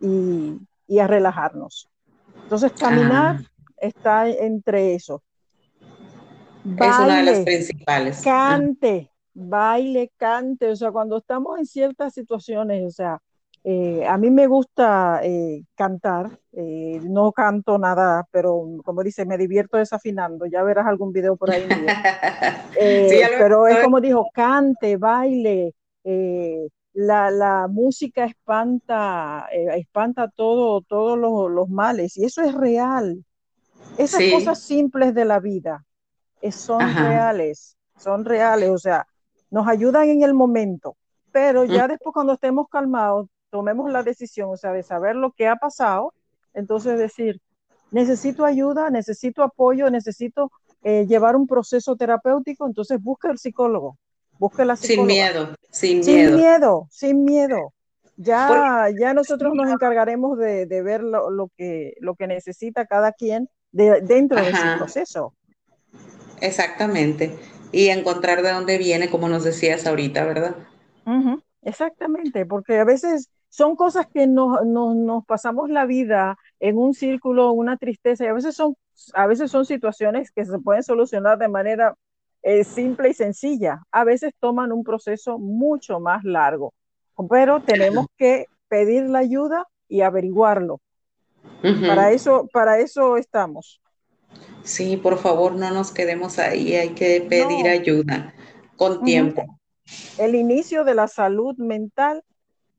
y, 0.00 0.98
a 0.98 1.06
relajarnos. 1.06 1.88
Entonces, 2.42 2.72
caminar 2.72 3.36
ah. 3.40 3.50
está 3.78 4.28
entre 4.28 4.94
eso. 4.94 5.22
es 6.64 6.98
una 6.98 7.18
de 7.18 7.22
las 7.22 7.38
principales. 7.40 8.22
Cante, 8.22 9.10
baile, 9.34 10.12
cante. 10.16 10.70
O 10.70 10.76
sea, 10.76 10.90
cuando 10.92 11.18
estamos 11.18 11.58
en 11.58 11.66
ciertas 11.66 12.14
situaciones, 12.14 12.84
o 12.86 12.90
sea, 12.90 13.20
eh, 13.66 14.06
a 14.06 14.18
mí 14.18 14.30
me 14.30 14.46
gusta 14.46 15.20
eh, 15.22 15.64
cantar, 15.74 16.38
eh, 16.52 17.00
no 17.02 17.32
canto 17.32 17.78
nada, 17.78 18.28
pero 18.30 18.62
como 18.84 19.02
dice, 19.02 19.24
me 19.24 19.38
divierto 19.38 19.78
desafinando, 19.78 20.44
ya 20.44 20.62
verás 20.62 20.86
algún 20.86 21.12
video 21.12 21.34
por 21.36 21.50
ahí. 21.50 21.66
pero 23.38 23.66
es 23.66 23.78
como 23.82 24.02
dijo, 24.02 24.28
cante, 24.34 24.98
baile, 24.98 25.72
la, 26.92 27.66
música 27.70 28.26
espanta, 28.26 29.48
espanta 29.50 30.28
todo, 30.28 30.82
todos 30.82 31.18
los, 31.18 31.68
males, 31.70 32.18
y 32.18 32.26
eso 32.26 32.42
es 32.42 32.52
real. 32.52 33.24
Esas 33.96 34.22
cosas 34.30 34.58
simples 34.58 35.14
de 35.14 35.24
la 35.24 35.40
vida 35.40 35.86
son 36.50 36.80
reales, 36.80 37.78
son 37.96 38.26
reales, 38.26 38.68
o 38.68 38.78
sea, 38.78 39.06
nos 39.54 39.68
ayudan 39.68 40.08
en 40.08 40.24
el 40.24 40.34
momento, 40.34 40.96
pero 41.30 41.64
ya 41.64 41.86
después 41.86 42.12
cuando 42.12 42.32
estemos 42.32 42.66
calmados, 42.68 43.28
tomemos 43.50 43.88
la 43.88 44.02
decisión, 44.02 44.50
o 44.50 44.56
sea, 44.56 44.72
de 44.72 44.82
saber 44.82 45.14
lo 45.14 45.30
que 45.30 45.46
ha 45.46 45.54
pasado, 45.54 46.12
entonces 46.54 46.98
decir, 46.98 47.40
necesito 47.92 48.44
ayuda, 48.44 48.90
necesito 48.90 49.44
apoyo, 49.44 49.88
necesito 49.90 50.50
eh, 50.82 51.06
llevar 51.06 51.36
un 51.36 51.46
proceso 51.46 51.94
terapéutico, 51.94 52.66
entonces 52.66 53.00
busque 53.00 53.28
el 53.28 53.38
psicólogo, 53.38 53.96
busque 54.40 54.64
la 54.64 54.74
psicóloga. 54.74 55.08
Sin 55.08 55.22
miedo, 55.22 55.54
sin, 55.70 56.02
sin 56.02 56.34
miedo. 56.34 56.88
Sin 56.90 57.24
miedo, 57.24 57.72
Ya, 58.16 58.88
ya 59.00 59.14
nosotros 59.14 59.54
nos 59.54 59.70
encargaremos 59.70 60.36
de, 60.36 60.66
ver 60.82 61.04
lo, 61.04 61.48
que, 61.56 61.94
lo 62.00 62.16
que 62.16 62.26
necesita 62.26 62.86
cada 62.86 63.12
quien 63.12 63.48
de, 63.70 64.00
dentro 64.00 64.42
de 64.42 64.50
ese 64.50 64.76
proceso. 64.78 65.32
Exactamente. 66.40 67.38
Y 67.74 67.88
encontrar 67.88 68.42
de 68.42 68.52
dónde 68.52 68.78
viene, 68.78 69.10
como 69.10 69.28
nos 69.28 69.42
decías 69.42 69.84
ahorita, 69.84 70.24
¿verdad? 70.24 70.54
Exactamente, 71.62 72.46
porque 72.46 72.78
a 72.78 72.84
veces 72.84 73.30
son 73.48 73.74
cosas 73.74 74.06
que 74.06 74.26
nos, 74.28 74.64
nos, 74.64 75.24
pasamos 75.26 75.70
la 75.70 75.84
vida 75.84 76.36
en 76.60 76.78
un 76.78 76.94
círculo, 76.94 77.52
una 77.52 77.76
tristeza, 77.76 78.24
y 78.24 78.28
a 78.28 78.32
veces 78.32 78.54
son, 78.54 78.76
a 79.14 79.26
veces 79.26 79.50
son 79.50 79.64
situaciones 79.64 80.30
que 80.30 80.44
se 80.44 80.58
pueden 80.58 80.82
solucionar 80.84 81.38
de 81.38 81.48
manera 81.48 81.96
eh, 82.42 82.62
simple 82.62 83.08
y 83.08 83.14
sencilla. 83.14 83.82
A 83.90 84.04
veces 84.04 84.32
toman 84.38 84.70
un 84.70 84.84
proceso 84.84 85.38
mucho 85.38 85.98
más 85.98 86.22
largo, 86.22 86.74
pero 87.28 87.60
tenemos 87.60 88.06
que 88.16 88.46
pedir 88.68 89.08
la 89.08 89.20
ayuda 89.20 89.66
y 89.88 90.02
averiguarlo. 90.02 90.80
Para 91.86 92.12
eso, 92.12 92.48
para 92.52 92.78
eso 92.78 93.16
estamos. 93.16 93.80
Sí, 94.62 94.96
por 94.96 95.18
favor, 95.18 95.54
no 95.54 95.70
nos 95.70 95.92
quedemos 95.92 96.38
ahí, 96.38 96.74
hay 96.74 96.90
que 96.90 97.20
pedir 97.20 97.68
ayuda 97.68 98.34
con 98.76 99.04
tiempo. 99.04 99.58
El 100.18 100.34
inicio 100.34 100.84
de 100.84 100.94
la 100.94 101.06
salud 101.06 101.56
mental 101.58 102.22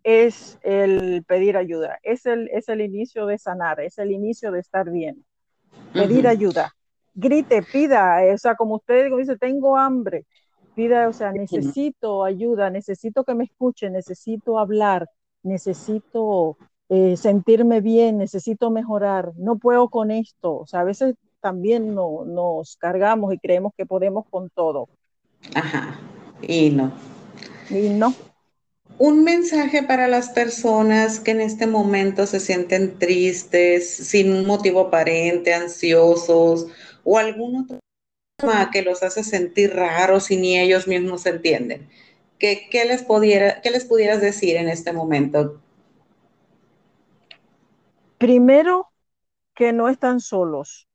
es 0.03 0.57
el 0.63 1.23
pedir 1.27 1.57
ayuda, 1.57 1.99
es 2.03 2.25
el, 2.25 2.49
es 2.51 2.69
el 2.69 2.81
inicio 2.81 3.25
de 3.27 3.37
sanar, 3.37 3.79
es 3.79 3.97
el 3.99 4.11
inicio 4.11 4.51
de 4.51 4.59
estar 4.59 4.89
bien. 4.89 5.23
Pedir 5.93 6.27
ayuda. 6.27 6.73
Grite, 7.13 7.61
pida, 7.63 8.19
o 8.33 8.37
sea, 8.37 8.55
como 8.55 8.75
usted 8.75 9.09
dice, 9.17 9.37
tengo 9.37 9.77
hambre, 9.77 10.25
pida, 10.75 11.07
o 11.07 11.13
sea, 11.13 11.31
necesito 11.31 12.23
ayuda, 12.23 12.69
necesito 12.69 13.23
que 13.23 13.35
me 13.35 13.45
escuche, 13.45 13.89
necesito 13.89 14.59
hablar, 14.59 15.07
necesito 15.43 16.57
eh, 16.89 17.15
sentirme 17.15 17.81
bien, 17.81 18.17
necesito 18.17 18.69
mejorar, 18.69 19.31
no 19.37 19.57
puedo 19.57 19.89
con 19.89 20.11
esto. 20.11 20.57
O 20.57 20.65
sea, 20.65 20.81
a 20.81 20.83
veces 20.83 21.15
también 21.45 21.93
no, 21.93 22.25
nos 22.25 22.75
cargamos 22.75 23.31
y 23.31 23.37
creemos 23.37 23.71
que 23.77 23.85
podemos 23.85 24.25
con 24.31 24.49
todo. 24.49 24.89
Ajá, 25.53 25.99
y 26.41 26.71
no. 26.71 26.91
Y 27.69 27.89
no 27.89 28.11
un 28.97 29.23
mensaje 29.23 29.83
para 29.83 30.07
las 30.07 30.29
personas 30.29 31.19
que 31.19 31.31
en 31.31 31.41
este 31.41 31.67
momento 31.67 32.25
se 32.25 32.39
sienten 32.39 32.97
tristes, 32.97 33.95
sin 33.95 34.31
un 34.31 34.45
motivo 34.45 34.81
aparente, 34.81 35.53
ansiosos 35.53 36.67
o 37.03 37.17
algún 37.17 37.63
otro 37.63 37.79
tema 38.37 38.71
que 38.71 38.81
los 38.81 39.03
hace 39.03 39.23
sentir 39.23 39.75
raros 39.75 40.31
y 40.31 40.37
ni 40.37 40.57
ellos 40.57 40.87
mismos 40.87 41.21
se 41.21 41.29
entienden. 41.29 41.89
¿Qué, 42.39 42.67
les, 42.87 43.03
pudiera, 43.03 43.61
¿Qué 43.61 43.71
les 43.71 43.85
pudieras 43.85 44.21
decir 44.21 44.55
en 44.55 44.69
este 44.69 44.93
momento? 44.93 45.61
Primero, 48.17 48.89
que 49.55 49.73
no 49.73 49.89
están 49.89 50.19
solos. 50.19 50.87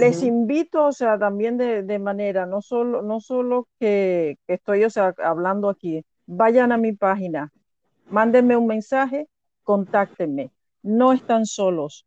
Les 0.00 0.22
invito, 0.22 0.86
o 0.86 0.92
sea, 0.92 1.18
también 1.18 1.56
de, 1.56 1.98
manera, 1.98 2.46
no 2.46 2.62
solo, 2.62 3.02
no 3.02 3.20
solo 3.20 3.68
que, 3.78 4.38
que 4.46 4.54
estoy, 4.54 4.84
o 4.84 4.90
sea, 4.90 5.14
hablando 5.22 5.68
aquí, 5.68 6.04
vayan 6.26 6.72
a 6.72 6.76
mi 6.76 6.92
página, 6.92 7.52
mándenme 8.10 8.56
un 8.56 8.66
mensaje, 8.66 9.28
contáctenme. 9.62 10.50
No 10.82 11.12
están 11.12 11.46
solos. 11.46 12.06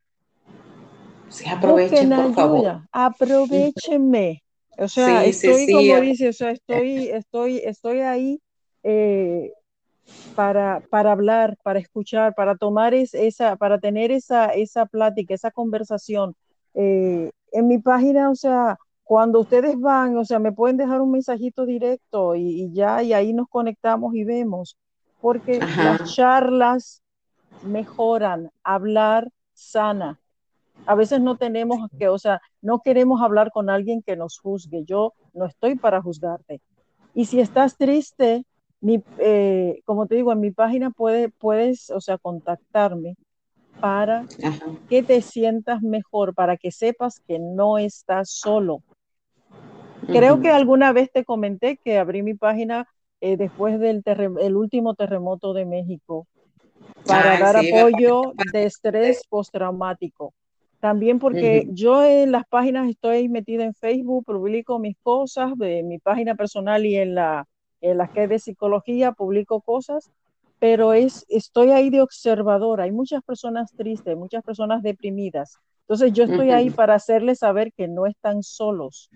Sí, 1.30 1.48
aprovechen, 1.48 2.10
por 2.10 2.34
favor. 2.34 2.82
Aprovechenme. 2.92 4.44
O 4.78 4.88
sea, 4.88 5.26
estoy, 5.26 5.72
como 5.72 6.00
dice, 6.02 6.30
o 6.30 6.34
sea, 6.34 6.52
estoy, 6.52 7.10
estoy, 7.10 7.58
estoy 7.58 8.00
ahí 8.00 8.42
eh, 8.84 9.52
para, 10.36 10.82
para 10.90 11.12
hablar, 11.12 11.58
para 11.64 11.80
escuchar, 11.80 12.34
para 12.34 12.56
tomar 12.56 12.94
esa, 12.94 13.58
para 13.58 13.80
tener 13.80 14.12
esa, 14.12 14.48
esa 14.48 14.86
plática, 14.86 15.34
esa 15.34 15.52
conversación. 15.52 16.36
Eh, 16.76 17.32
en 17.52 17.68
mi 17.68 17.78
página, 17.80 18.30
o 18.30 18.36
sea, 18.36 18.78
cuando 19.04 19.40
ustedes 19.40 19.80
van, 19.80 20.18
o 20.18 20.26
sea, 20.26 20.40
me 20.40 20.52
pueden 20.52 20.78
dejar 20.78 21.02
un 21.02 21.12
mensajito 21.12 21.66
directo 21.66 22.36
y, 22.36 22.72
ya, 22.74 23.02
y 23.02 23.14
ahí 23.14 23.34
nos 23.34 23.48
conectamos 23.50 24.14
y 24.14 24.24
vemos, 24.24 24.78
porque 25.20 25.60
las 25.60 26.14
charlas 26.14 27.02
mejoran, 27.64 28.52
hablar 28.64 29.30
sana. 29.54 30.20
A 30.86 30.96
veces 30.96 31.22
no 31.22 31.38
tenemos 31.38 31.90
que, 31.98 32.08
o 32.08 32.18
sea, 32.18 32.40
no 32.62 32.82
queremos 32.82 33.22
hablar 33.22 33.52
con 33.52 33.70
alguien 33.70 34.02
que 34.02 34.16
nos 34.16 34.40
juzgue. 34.40 34.86
Yo 34.86 35.14
no 35.34 35.46
estoy 35.46 35.76
para 35.76 36.02
juzgarte. 36.02 36.62
Y 37.14 37.26
si 37.26 37.42
estás 37.42 37.78
triste, 37.78 38.46
mi, 38.80 39.04
eh, 39.18 39.82
como 39.86 40.06
te 40.06 40.16
digo, 40.16 40.32
en 40.32 40.40
mi 40.40 40.52
página 40.52 40.92
puede, 40.92 41.30
puedes, 41.30 41.90
o 41.90 42.00
sea, 42.00 42.18
contactarme 42.18 43.16
para 43.80 44.26
que 44.90 45.04
te 45.04 45.22
sientas 45.22 45.82
mejor, 45.82 46.34
para 46.34 46.58
que 46.58 46.72
sepas 46.72 47.20
que 47.28 47.40
no 47.40 47.78
estás 47.78 48.30
solo. 48.30 48.82
Creo 50.08 50.42
que 50.42 50.50
alguna 50.50 50.92
vez 50.92 51.12
te 51.12 51.24
comenté 51.24 51.78
que 51.78 51.98
abrí 51.98 52.24
mi 52.24 52.34
página 52.34 52.88
eh, 53.22 53.38
después 53.38 53.80
del 53.80 54.02
el 54.06 54.56
último 54.56 54.96
terremoto 54.96 55.54
de 55.54 55.66
México 55.66 56.26
para 57.06 57.38
dar 57.40 57.58
apoyo 57.58 58.34
de 58.52 58.66
estrés 58.66 59.22
postraumático. 59.28 60.34
También 60.80 61.20
porque 61.20 61.68
yo 61.72 62.04
en 62.06 62.32
las 62.32 62.46
páginas 62.48 62.90
estoy 62.90 63.28
metida 63.28 63.66
en 63.66 63.74
Facebook, 63.74 64.24
publico 64.26 64.80
mis 64.80 64.96
cosas 65.04 65.58
de 65.58 65.84
mi 65.84 66.00
página 66.00 66.36
personal 66.36 66.86
y 66.86 66.96
en 66.96 67.16
la 67.16 67.46
en 67.82 67.98
las 67.98 68.10
que 68.12 68.28
de 68.28 68.40
psicología 68.40 69.12
publico 69.12 69.62
cosas, 69.62 70.12
pero 70.60 70.94
es 70.94 71.26
estoy 71.30 71.72
ahí 71.72 71.90
de 71.90 72.02
observador. 72.02 72.82
Hay 72.82 72.92
muchas 72.92 73.24
personas 73.24 73.72
tristes, 73.76 74.16
muchas 74.16 74.44
personas 74.44 74.84
deprimidas. 74.84 75.58
Entonces 75.82 76.14
yo 76.14 76.26
estoy 76.26 76.52
ahí 76.52 76.70
para 76.70 76.94
hacerles 76.96 77.40
saber 77.40 77.74
que 77.74 77.88
no 77.88 78.06
están 78.06 78.44
solos. 78.44 79.10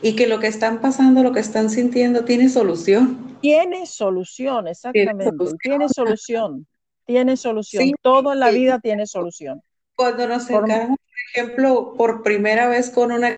Y 0.00 0.16
que 0.16 0.26
lo 0.26 0.38
que 0.38 0.46
están 0.46 0.80
pasando, 0.80 1.22
lo 1.22 1.32
que 1.32 1.40
están 1.40 1.68
sintiendo, 1.68 2.24
tiene 2.24 2.48
solución. 2.48 3.36
Tiene 3.42 3.84
solución, 3.84 4.68
exactamente. 4.68 5.30
Tiene 5.60 5.88
solución. 5.88 6.66
Tiene 7.04 7.36
solución. 7.36 7.92
Todo 8.00 8.32
en 8.32 8.40
la 8.40 8.50
vida 8.50 8.80
tiene 8.80 9.06
solución. 9.06 9.62
Cuando 9.94 10.26
nos 10.26 10.48
encargamos, 10.48 10.98
por 10.98 11.42
ejemplo, 11.42 11.94
por 11.94 12.22
primera 12.22 12.68
vez 12.68 12.90
con 12.90 13.12
una 13.12 13.36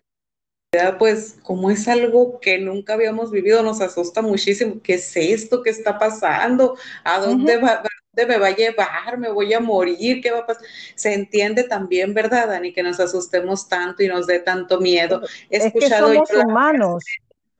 pues 0.97 1.39
como 1.43 1.71
es 1.71 1.87
algo 1.87 2.39
que 2.39 2.59
nunca 2.59 2.93
habíamos 2.93 3.31
vivido, 3.31 3.63
nos 3.63 3.81
asusta 3.81 4.21
muchísimo. 4.21 4.81
¿Qué 4.83 4.95
es 4.95 5.17
esto 5.17 5.63
que 5.63 5.71
está 5.71 5.97
pasando? 5.97 6.77
¿A 7.03 7.19
dónde, 7.19 7.57
va, 7.57 7.81
me 8.13 8.37
va 8.37 8.47
a 8.47 8.55
llevar? 8.55 9.17
¿Me 9.17 9.31
voy 9.31 9.51
a 9.53 9.59
morir? 9.59 10.21
¿Qué 10.21 10.31
va 10.31 10.39
a 10.39 10.45
pasar? 10.45 10.63
Se 10.95 11.13
entiende 11.13 11.63
también, 11.63 12.13
¿verdad, 12.13 12.49
Dani? 12.49 12.71
Que 12.71 12.83
nos 12.83 12.99
asustemos 12.99 13.67
tanto 13.67 14.03
y 14.03 14.07
nos 14.07 14.27
dé 14.27 14.39
tanto 14.39 14.79
miedo. 14.79 15.21
He 15.49 15.57
escuchado 15.57 16.11
que 16.11 16.17
somos 16.27 16.45
humanos, 16.45 17.03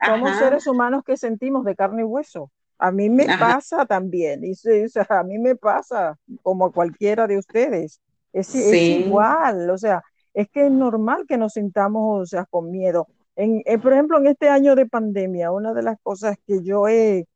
somos 0.06 0.38
seres 0.38 0.68
humanos 0.68 1.04
que 1.04 1.18
sentimos 1.18 1.66
de 1.66 1.76
carne 1.76 2.02
y 2.02 2.06
hueso. 2.06 2.52
A 2.78 2.92
mí 2.92 3.10
me 3.10 3.26
pasa 3.40 3.86
también, 3.86 4.42
y, 4.46 4.54
a 5.10 5.24
mí 5.24 5.38
me 5.38 5.56
pasa 5.56 6.18
como 6.44 6.72
cualquiera 6.72 7.28
de 7.28 7.38
ustedes. 7.38 8.00
Es, 8.32 8.54
es 8.54 8.74
igual, 8.74 9.70
o 9.72 9.78
sea, 9.78 10.04
es 10.40 10.50
que 10.50 10.68
es 10.68 10.72
normal 10.72 11.26
que 11.28 11.38
nos 11.38 11.54
sintamos, 11.54 12.22
o 12.22 12.26
sea, 12.26 12.46
con 12.46 12.72
miedo. 12.72 13.08
En, 13.36 13.62
eh, 13.66 13.78
por 13.78 13.92
ejemplo, 13.92 14.18
en 14.18 14.28
este 14.28 14.48
año 14.48 14.74
de 14.74 14.86
pandemia, 14.86 15.52
una 15.52 15.74
de 15.74 15.84
las 15.84 15.98
cosas 16.02 16.38
que 16.48 16.64
yo 16.64 16.88
he, 16.88 17.28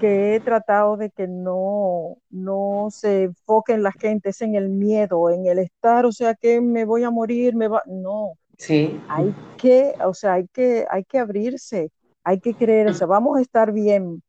que 0.00 0.34
he 0.34 0.40
tratado 0.40 0.96
de 0.96 1.10
que 1.10 1.28
no, 1.28 2.16
no 2.30 2.88
se 2.90 3.24
enfoquen 3.24 3.84
la 3.84 3.92
gente 3.92 4.30
es 4.30 4.42
en 4.42 4.56
el 4.56 4.68
miedo, 4.68 5.30
en 5.30 5.46
el 5.46 5.60
estar, 5.60 6.06
o 6.06 6.12
sea, 6.12 6.34
que 6.34 6.60
me 6.60 6.84
voy 6.84 7.04
a 7.04 7.10
morir, 7.10 7.54
me 7.54 7.68
va, 7.68 7.82
no. 7.86 8.32
Sí. 8.58 9.00
Hay 9.08 9.32
que, 9.56 9.94
o 10.04 10.12
sea, 10.12 10.34
hay 10.34 10.48
que, 10.48 10.86
hay 10.90 11.04
que 11.04 11.20
abrirse, 11.20 11.92
hay 12.24 12.40
que 12.40 12.54
creer, 12.54 12.88
o 12.88 12.94
sea, 12.94 13.06
vamos 13.06 13.38
a 13.38 13.42
estar 13.42 13.70
bien, 13.70 14.22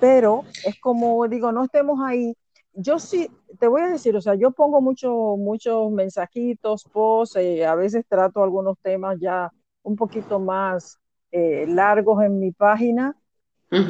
pero 0.00 0.44
es 0.64 0.80
como 0.80 1.28
digo, 1.28 1.52
no 1.52 1.64
estemos 1.64 2.00
ahí 2.02 2.34
yo 2.80 3.00
sí, 3.00 3.28
te 3.58 3.66
voy 3.66 3.82
a 3.82 3.88
decir, 3.88 4.14
o 4.14 4.20
sea, 4.20 4.36
yo 4.36 4.52
pongo 4.52 4.80
mucho, 4.80 5.36
muchos 5.36 5.90
mensajitos, 5.90 6.84
posts, 6.84 7.34
eh, 7.36 7.66
a 7.66 7.74
veces 7.74 8.04
trato 8.08 8.40
algunos 8.42 8.78
temas 8.78 9.18
ya 9.20 9.52
un 9.82 9.96
poquito 9.96 10.38
más 10.38 10.96
eh, 11.32 11.66
largos 11.68 12.22
en 12.22 12.38
mi 12.38 12.52
página, 12.52 13.16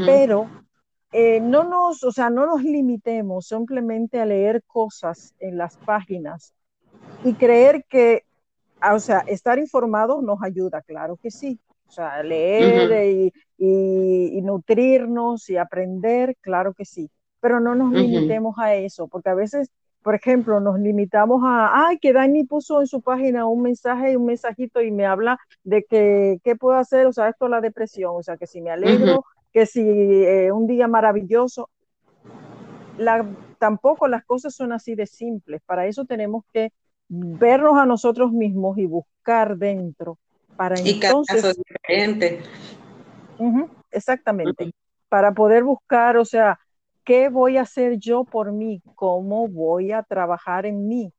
pero 0.07 0.49
eh, 1.13 1.39
no 1.39 1.65
nos, 1.65 2.03
o 2.03 2.11
sea, 2.11 2.31
no 2.31 2.47
nos 2.47 2.63
limitemos 2.63 3.47
simplemente 3.49 4.21
a 4.21 4.25
leer 4.25 4.63
cosas 4.67 5.35
en 5.39 5.59
las 5.59 5.77
páginas 5.77 6.55
y 7.25 7.35
creer 7.35 7.85
que, 7.91 8.25
ah, 8.81 8.95
o 8.95 9.01
sea, 9.01 9.19
estar 9.21 9.59
informados 9.59 10.23
nos 10.23 10.43
ayuda, 10.43 10.81
claro 10.81 11.17
que 11.17 11.31
sí. 11.31 11.61
O 11.89 11.91
sea, 11.91 12.23
leer 12.23 13.33
y 13.59 14.43
nutrirnos 14.43 15.49
y 15.49 15.57
aprender, 15.57 16.37
claro 16.41 16.75
que 16.75 16.85
sí 16.85 17.11
pero 17.41 17.61
no 17.61 17.75
nos 17.75 17.93
limitemos 17.93 18.59
a 18.59 18.75
eso, 18.75 19.09
porque 19.09 19.31
a 19.31 19.35
veces, 19.35 19.71
por 20.03 20.15
ejemplo, 20.15 20.61
nos 20.61 20.79
limitamos 20.79 21.43
a, 21.45 21.89
ay, 21.89 21.99
que 21.99 22.13
Dani 22.13 22.45
puso 22.45 22.81
en 22.81 22.87
su 22.87 23.01
página 23.01 23.47
un 23.47 23.63
mensaje, 23.63 24.17
un 24.17 24.27
mensajito 24.27 24.83
y 24.83 24.91
me 24.91 25.07
habla 25.07 25.39
de 25.65 25.85
que, 25.85 26.41
¿qué 26.45 26.57
puedo 26.57 26.77
hacer? 26.77 27.07
O 27.07 27.13
sea, 27.13 27.29
esto 27.29 27.47
es 27.47 27.51
la 27.51 27.61
depresión, 27.61 28.13
o 28.17 28.23
sea, 28.23 28.37
que 28.37 28.47
si 28.47 28.61
me 28.61 28.71
alegro, 28.71 29.25
que 29.53 29.67
si 29.67 29.83
eh, 29.83 30.53
un 30.53 30.67
día 30.67 30.89
maravilloso. 30.89 31.71
La, 32.97 33.25
tampoco 33.59 34.09
las 34.09 34.25
cosas 34.25 34.55
son 34.55 34.73
así 34.73 34.95
de 34.95 35.07
simples, 35.07 35.61
para 35.65 35.87
eso 35.87 36.05
tenemos 36.05 36.45
que 36.53 36.73
vernos 37.09 37.79
a 37.79 37.87
nosotros 37.87 38.33
mismos 38.33 38.77
y 38.79 38.87
buscar 38.87 39.57
dentro 39.57 40.19
para 40.57 40.79
y 40.81 41.01
entonces 41.01 41.57
diferente. 41.57 42.41
exactamente 43.91 44.73
para 45.09 45.33
poder 45.33 45.65
buscar 45.65 46.17
o 46.19 46.25
sea 46.25 46.59
¿Qué 47.09 47.31
voy 47.31 47.57
a 47.57 47.63
hacer 47.63 47.97
yo 47.99 48.25
por 48.25 48.53
mí? 48.53 48.83
¿Cómo 48.95 49.49
voy 49.49 49.93
a 49.93 50.03
trabajar 50.03 50.67
en 50.67 50.89
mí? 50.89 51.11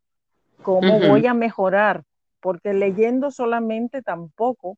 ¿Cómo 0.62 0.99
voy 0.99 1.25
a 1.25 1.34
mejorar? 1.34 2.04
Porque 2.41 2.75
leyendo 2.75 3.32
solamente 3.32 4.04
tampoco. 4.04 4.78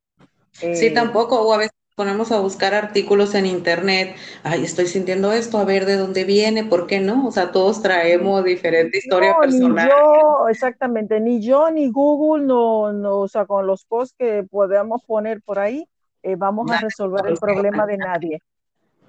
sí, 0.54 0.86
eh, 0.86 0.92
tampoco. 0.92 1.42
O 1.42 1.54
a 1.54 1.58
veces 1.58 1.74
ponemos 1.98 2.32
a 2.32 2.40
buscar 2.40 2.74
artículos 2.74 3.36
en 3.36 3.46
internet. 3.46 4.16
Ay, 4.44 4.64
estoy 4.64 4.88
sintiendo 4.88 5.34
esto, 5.34 5.58
a 5.58 5.66
ver 5.66 5.86
de 5.86 5.98
dónde 5.98 6.24
viene, 6.24 6.64
¿por 6.64 6.88
qué 6.88 7.02
no? 7.02 7.28
O 7.28 7.32
sea, 7.34 7.52
todos 7.52 7.82
traemos 7.82 8.46
diferente 8.46 9.00
historia 9.00 9.36
personal. 9.38 9.90
Ni 9.90 9.92
yo, 9.92 10.48
exactamente, 10.48 11.20
ni 11.20 11.42
yo 11.42 11.70
ni 11.72 11.92
Google, 11.92 12.46
no, 12.46 12.94
no, 12.94 13.20
o 13.20 13.28
sea, 13.28 13.46
con 13.46 13.68
los 13.68 13.84
posts 13.84 14.16
que 14.18 14.44
podemos 14.50 15.04
poner 15.04 15.42
por 15.42 15.60
ahí, 15.60 15.90
eh, 16.24 16.38
vamos 16.38 16.72
a 16.72 16.80
resolver 16.80 17.28
el 17.28 17.38
problema 17.38 17.86
de 17.86 17.98
nadie 17.98 18.42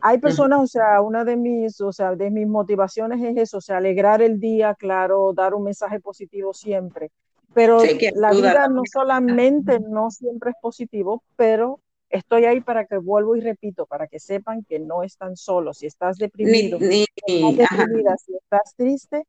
hay 0.04 0.18
personas, 0.18 0.60
o 0.60 0.66
sea, 0.66 1.00
una 1.00 1.24
de 1.24 1.36
mis, 1.36 1.80
o 1.80 1.92
sea, 1.92 2.16
de 2.16 2.28
mis 2.28 2.48
motivaciones 2.48 3.22
es 3.22 3.36
eso, 3.36 3.58
o 3.58 3.60
sea, 3.60 3.76
alegrar 3.76 4.20
el 4.20 4.40
día, 4.40 4.74
claro, 4.74 5.32
dar 5.32 5.54
un 5.54 5.62
mensaje 5.62 6.00
positivo 6.00 6.52
siempre. 6.52 7.10
Pero 7.54 7.78
la 8.14 8.32
vida 8.32 8.66
no 8.66 8.82
solamente 8.90 9.78
no 9.78 10.10
siempre 10.10 10.50
es 10.50 10.56
positivo, 10.60 11.22
pero 11.36 11.78
estoy 12.10 12.46
ahí 12.46 12.60
para 12.60 12.86
que 12.86 12.98
vuelvo 12.98 13.36
y 13.36 13.42
repito, 13.42 13.86
para 13.86 14.08
que 14.08 14.18
sepan 14.18 14.64
que 14.64 14.80
no 14.80 15.04
están 15.04 15.36
solos. 15.36 15.78
Si 15.78 15.86
estás 15.86 16.18
deprimido, 16.18 16.80
si 16.80 17.04
estás 17.24 17.56
deprimida, 17.56 18.16
si 18.16 18.34
estás 18.34 18.74
triste, 18.76 19.24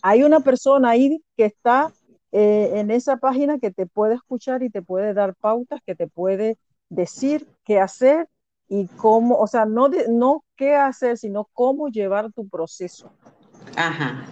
hay 0.00 0.22
una 0.22 0.40
persona 0.40 0.90
ahí 0.90 1.22
que 1.36 1.44
está 1.44 1.92
eh, 2.32 2.70
en 2.76 2.90
esa 2.90 3.18
página 3.18 3.58
que 3.58 3.70
te 3.70 3.84
puede 3.84 4.14
escuchar 4.14 4.62
y 4.62 4.70
te 4.70 4.80
puede 4.80 5.12
dar 5.12 5.34
pautas, 5.34 5.80
que 5.84 5.94
te 5.94 6.06
puede 6.06 6.56
decir 6.88 7.46
qué 7.64 7.78
hacer 7.78 8.26
y 8.68 8.86
cómo, 8.96 9.36
o 9.36 9.46
sea, 9.46 9.66
no, 9.66 9.88
no 10.08 10.44
qué 10.56 10.74
hacer, 10.74 11.18
sino 11.18 11.48
cómo 11.52 11.88
llevar 11.88 12.32
tu 12.32 12.48
proceso. 12.48 13.10
Ajá. 13.76 14.26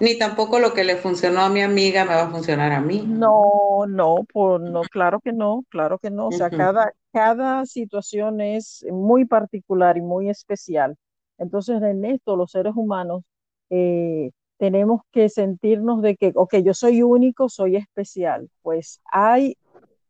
Ni 0.00 0.18
tampoco 0.18 0.58
lo 0.58 0.74
que 0.74 0.84
le 0.84 0.96
funcionó 0.96 1.40
a 1.40 1.48
mi 1.48 1.60
amiga 1.60 2.04
me 2.04 2.14
va 2.14 2.22
a 2.22 2.30
funcionar 2.30 2.72
a 2.72 2.80
mí. 2.80 3.04
No, 3.06 3.86
no, 3.88 4.24
por, 4.32 4.60
no, 4.60 4.82
claro 4.82 5.20
que 5.20 5.32
no, 5.32 5.64
claro 5.68 5.98
que 5.98 6.10
no. 6.10 6.28
O 6.28 6.32
sea, 6.32 6.50
cada, 6.50 6.92
cada 7.12 7.66
situación 7.66 8.40
es 8.40 8.84
muy 8.90 9.24
particular 9.24 9.96
y 9.96 10.02
muy 10.02 10.28
especial. 10.28 10.96
Entonces, 11.38 11.80
en 11.82 12.04
esto, 12.04 12.36
los 12.36 12.50
seres 12.50 12.72
humanos 12.76 13.22
eh, 13.70 14.30
tenemos 14.58 15.02
que 15.12 15.28
sentirnos 15.28 16.02
de 16.02 16.16
que, 16.16 16.32
ok, 16.34 16.56
yo 16.56 16.74
soy 16.74 17.02
único, 17.02 17.48
soy 17.48 17.76
especial. 17.76 18.48
Pues 18.62 19.00
hay 19.10 19.56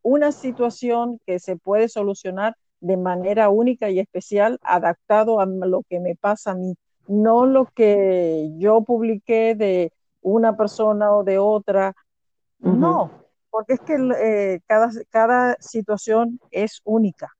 una 0.01 0.31
situación 0.31 1.19
que 1.25 1.39
se 1.39 1.55
puede 1.55 1.89
solucionar 1.89 2.55
de 2.81 2.97
manera 2.97 3.49
única 3.49 3.89
y 3.89 3.99
especial, 3.99 4.59
adaptado 4.61 5.39
a 5.39 5.45
lo 5.45 5.83
que 5.89 5.99
me 5.99 6.15
pasa 6.15 6.51
a 6.51 6.55
mí, 6.55 6.75
no 7.07 7.45
lo 7.45 7.65
que 7.65 8.51
yo 8.57 8.81
publiqué 8.81 9.55
de 9.55 9.91
una 10.21 10.55
persona 10.55 11.11
o 11.11 11.23
de 11.23 11.39
otra, 11.39 11.93
no, 12.59 13.11
porque 13.49 13.73
es 13.73 13.79
que 13.81 13.95
eh, 14.21 14.59
cada, 14.67 14.89
cada 15.09 15.55
situación 15.59 16.39
es 16.51 16.81
única. 16.83 17.33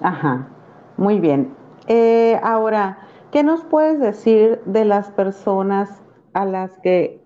Ajá, 0.00 0.48
muy 0.96 1.20
bien. 1.20 1.54
Eh, 1.86 2.38
ahora, 2.42 2.98
¿Qué 3.34 3.42
nos 3.42 3.64
puedes 3.64 3.98
decir 3.98 4.60
de 4.64 4.84
las 4.84 5.10
personas 5.10 5.90
a 6.34 6.44
las 6.44 6.78
que 6.78 7.20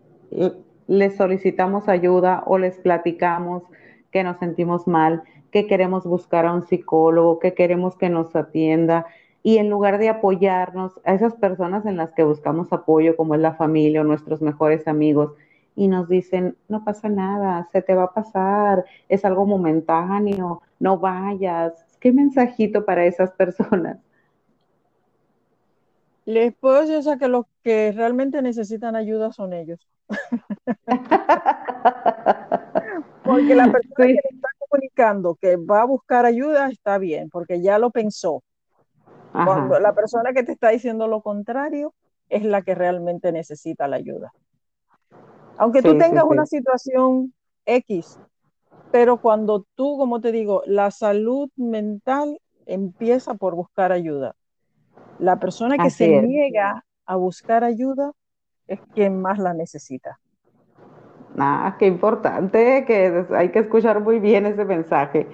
les 0.87 1.17
solicitamos 1.19 1.87
ayuda 1.87 2.45
o 2.47 2.57
les 2.57 2.79
platicamos 2.79 3.63
que 4.11 4.25
nos 4.25 4.39
sentimos 4.39 4.87
mal, 4.87 5.23
que 5.51 5.67
queremos 5.67 6.05
buscar 6.05 6.47
a 6.47 6.53
un 6.53 6.67
psicólogo, 6.67 7.39
que 7.39 7.55
queremos 7.55 7.97
que 7.97 8.09
nos 8.09 8.35
atienda? 8.37 9.07
Y 9.43 9.59
en 9.59 9.71
lugar 9.71 9.99
de 9.99 10.09
apoyarnos 10.09 11.01
a 11.05 11.15
esas 11.15 11.35
personas 11.35 11.87
en 11.87 11.97
las 11.97 12.13
que 12.13 12.25
buscamos 12.25 12.73
apoyo, 12.73 13.17
como 13.17 13.35
es 13.35 13.41
la 13.41 13.55
familia 13.55 14.01
o 14.01 14.05
nuestros 14.05 14.43
mejores 14.43 14.87
amigos, 14.89 15.33
y 15.75 15.89
nos 15.89 16.09
dicen, 16.09 16.57
no 16.69 16.85
pasa 16.85 17.09
nada, 17.09 17.69
se 17.71 17.83
te 17.83 17.95
va 17.95 18.05
a 18.05 18.13
pasar, 18.13 18.85
es 19.09 19.25
algo 19.25 19.47
momentáneo, 19.47 20.61
no 20.81 20.99
vayas. 20.99 21.73
¿Qué 22.01 22.13
mensajito 22.13 22.85
para 22.85 23.07
esas 23.07 23.31
personas? 23.31 23.99
Les 26.25 26.53
puedo 26.55 26.85
decir 26.85 27.17
que 27.19 27.29
los 27.29 27.47
que 27.63 27.93
realmente 27.93 28.43
necesitan 28.43 28.97
ayuda 28.97 29.33
son 29.33 29.53
ellos. 29.53 29.81
porque 33.25 33.55
la 33.55 33.71
persona 33.71 34.07
que 34.07 34.21
está 34.31 34.49
comunicando 34.69 35.37
que 35.41 35.57
va 35.57 35.83
a 35.83 35.87
buscar 35.87 36.27
ayuda 36.27 36.69
está 36.69 36.99
bien, 36.99 37.31
porque 37.31 37.61
ya 37.61 37.79
lo 37.79 37.91
pensó. 37.91 38.43
Cuando 39.33 39.79
la 39.79 39.95
persona 39.95 40.33
que 40.33 40.43
te 40.43 40.53
está 40.53 40.71
diciendo 40.71 41.07
lo 41.07 41.21
contrario 41.21 41.95
es 42.29 42.45
la 42.45 42.63
que 42.63 42.75
realmente 42.75 43.31
necesita 43.31 43.87
la 43.87 43.97
ayuda. 43.97 44.33
Aunque 45.59 45.83
tú 45.83 45.97
tengas 45.99 46.25
una 46.25 46.47
situación 46.47 47.35
X, 47.67 48.19
pero 48.91 49.19
cuando 49.19 49.67
tú, 49.75 49.97
como 49.99 50.21
te 50.21 50.33
digo, 50.33 50.63
la 50.67 50.91
salud 50.91 51.51
mental 51.57 52.41
empieza 52.67 53.35
por 53.35 53.55
buscar 53.55 53.93
ayuda. 53.93 54.35
La 55.19 55.39
persona 55.39 55.77
que 55.77 55.91
se 55.91 56.23
niega 56.23 56.85
a 57.05 57.17
buscar 57.17 57.65
ayuda 57.65 58.13
es 58.67 58.81
quien 58.95 59.21
más 59.21 59.39
la 59.39 59.53
necesita. 59.53 60.21
Ah, 61.41 61.77
qué 61.79 61.87
importante, 61.87 62.85
que 62.85 63.25
hay 63.31 63.51
que 63.51 63.61
escuchar 63.61 64.01
muy 64.01 64.19
bien 64.19 64.47
ese 64.47 64.65
mensaje. 64.65 65.29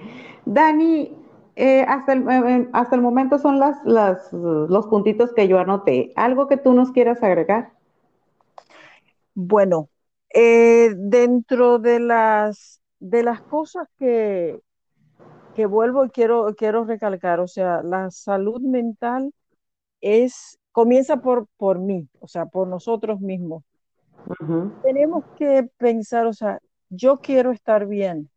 Dani, 0.45 1.17
eh, 1.55 1.83
hasta, 1.87 2.13
el, 2.13 2.29
eh, 2.29 2.41
eh, 2.47 2.69
hasta 2.73 2.95
el 2.95 3.01
momento 3.01 3.39
son 3.39 3.59
las, 3.59 3.83
las, 3.85 4.31
los 4.31 4.87
puntitos 4.87 5.33
que 5.33 5.47
yo 5.47 5.57
anoté. 5.57 6.11
¿Algo 6.15 6.47
que 6.47 6.57
tú 6.57 6.73
nos 6.73 6.91
quieras 6.91 7.23
agregar? 7.23 7.71
Bueno, 9.33 9.89
dentro 10.31 11.79
de 11.79 11.99
las, 11.99 12.81
de 12.99 13.23
las 13.23 13.41
cosas 13.41 13.87
que, 13.97 14.59
que 15.55 15.65
vuelvo 15.65 16.05
y 16.05 16.09
quiero, 16.09 16.53
quiero 16.55 16.85
recalcar, 16.85 17.39
o 17.39 17.47
sea, 17.47 17.81
la 17.83 18.11
salud 18.11 18.61
mental 18.61 19.33
es, 20.01 20.59
comienza 20.71 21.17
por, 21.17 21.47
por 21.57 21.79
mí, 21.79 22.07
o 22.19 22.27
sea, 22.27 22.45
por 22.45 22.67
nosotros 22.67 23.19
mismos. 23.21 23.63
Tenemos 24.81 25.23
que 25.37 25.69
pensar, 25.77 26.25
o 26.27 26.33
sea, 26.33 26.59
yo 26.89 27.17
quiero 27.17 27.51
estar 27.51 27.87
bien. 27.87 28.29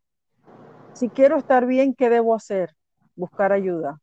Si 0.93 1.09
quiero 1.09 1.37
estar 1.37 1.65
bien, 1.65 1.93
¿qué 1.93 2.09
debo 2.09 2.35
hacer? 2.35 2.75
Buscar 3.15 3.51
ayuda. 3.51 3.99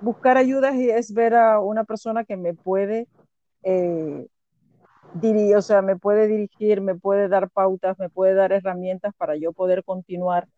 Buscar 0.00 0.36
ayuda 0.36 0.70
es 0.74 1.12
ver 1.12 1.34
a 1.34 1.60
una 1.60 1.84
persona 1.84 2.24
que 2.24 2.36
me 2.36 2.54
puede 2.54 3.06
eh, 3.62 4.26
o 5.56 5.62
sea, 5.62 5.82
me 5.82 5.96
puede 5.96 6.28
dirigir, 6.28 6.80
me 6.80 6.94
puede 6.94 7.28
dar 7.28 7.50
pautas, 7.50 7.98
me 7.98 8.08
puede 8.08 8.34
dar 8.34 8.52
herramientas 8.52 9.12
para 9.16 9.36
yo 9.36 9.52
poder 9.52 9.84
continuar 9.84 10.48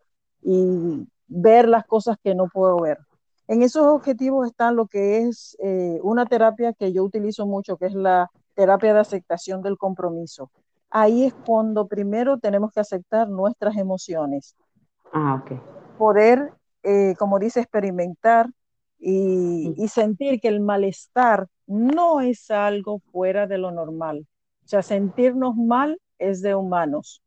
y 0.41 1.07
ver 1.27 1.67
las 1.67 1.85
cosas 1.85 2.17
que 2.23 2.35
no 2.35 2.47
puedo 2.47 2.79
ver. 2.79 2.99
En 3.47 3.61
esos 3.61 3.85
objetivos 3.85 4.47
están 4.47 4.75
lo 4.75 4.87
que 4.87 5.23
es 5.23 5.57
eh, 5.61 5.99
una 6.01 6.25
terapia 6.25 6.73
que 6.73 6.93
yo 6.93 7.03
utilizo 7.03 7.45
mucho, 7.45 7.77
que 7.77 7.87
es 7.87 7.93
la 7.93 8.29
terapia 8.53 8.93
de 8.93 8.99
aceptación 8.99 9.61
del 9.61 9.77
compromiso. 9.77 10.51
Ahí 10.89 11.25
es 11.25 11.33
cuando 11.33 11.87
primero 11.87 12.37
tenemos 12.37 12.71
que 12.71 12.79
aceptar 12.79 13.27
nuestras 13.27 13.77
emociones. 13.77 14.55
Ah, 15.11 15.41
ok. 15.41 15.59
Poder, 15.97 16.53
eh, 16.83 17.15
como 17.17 17.39
dice, 17.39 17.61
experimentar 17.61 18.49
y, 18.99 19.73
y, 19.77 19.87
sentir 19.87 20.39
que 20.39 20.47
el 20.47 20.61
malestar 20.61 21.47
no 21.67 22.21
es 22.21 22.49
algo 22.51 22.99
fuera 23.11 23.47
de 23.47 23.57
lo 23.57 23.71
normal. 23.71 24.25
O 24.63 24.67
sea, 24.67 24.81
sentirnos 24.81 25.55
mal 25.55 25.99
es 26.19 26.41
de 26.41 26.55
humanos. 26.55 27.21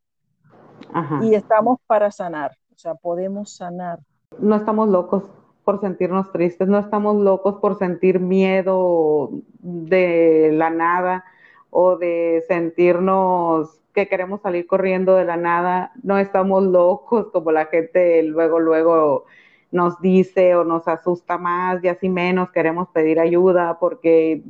Ajá. 0.93 1.21
Y 1.23 1.35
estamos 1.35 1.79
para 1.87 2.11
sanar. 2.11 2.53
O 2.75 2.79
sea, 2.79 2.95
podemos 2.95 3.57
sanar. 3.57 3.99
No 4.39 4.57
estamos 4.57 4.89
locos 4.89 5.25
por 5.67 5.81
sentirnos 5.81 6.31
tristes, 6.31 6.69
no 6.69 6.79
estamos 6.79 7.17
locos 7.17 7.57
por 7.57 7.77
sentir 7.77 8.21
miedo 8.21 9.31
de 9.59 10.53
la 10.53 10.71
nada 10.71 11.25
o 11.71 11.97
de 11.97 12.45
sentirnos 12.47 13.81
que 13.93 14.07
queremos 14.07 14.43
salir 14.43 14.69
corriendo 14.69 15.17
de 15.17 15.25
la 15.25 15.37
nada, 15.37 15.91
no 16.05 16.19
estamos 16.19 16.63
locos 16.63 17.33
como 17.33 17.51
la 17.51 17.67
gente 17.67 18.23
luego, 18.23 18.61
luego 18.61 19.25
nos 19.73 20.01
dice 20.01 20.55
o 20.55 20.63
nos 20.63 20.87
asusta 20.87 21.37
más 21.37 21.83
y 21.83 21.89
así 21.89 22.09
menos 22.09 22.53
queremos 22.53 22.87
pedir 22.91 23.19
ayuda 23.19 23.81
porque 23.81 24.43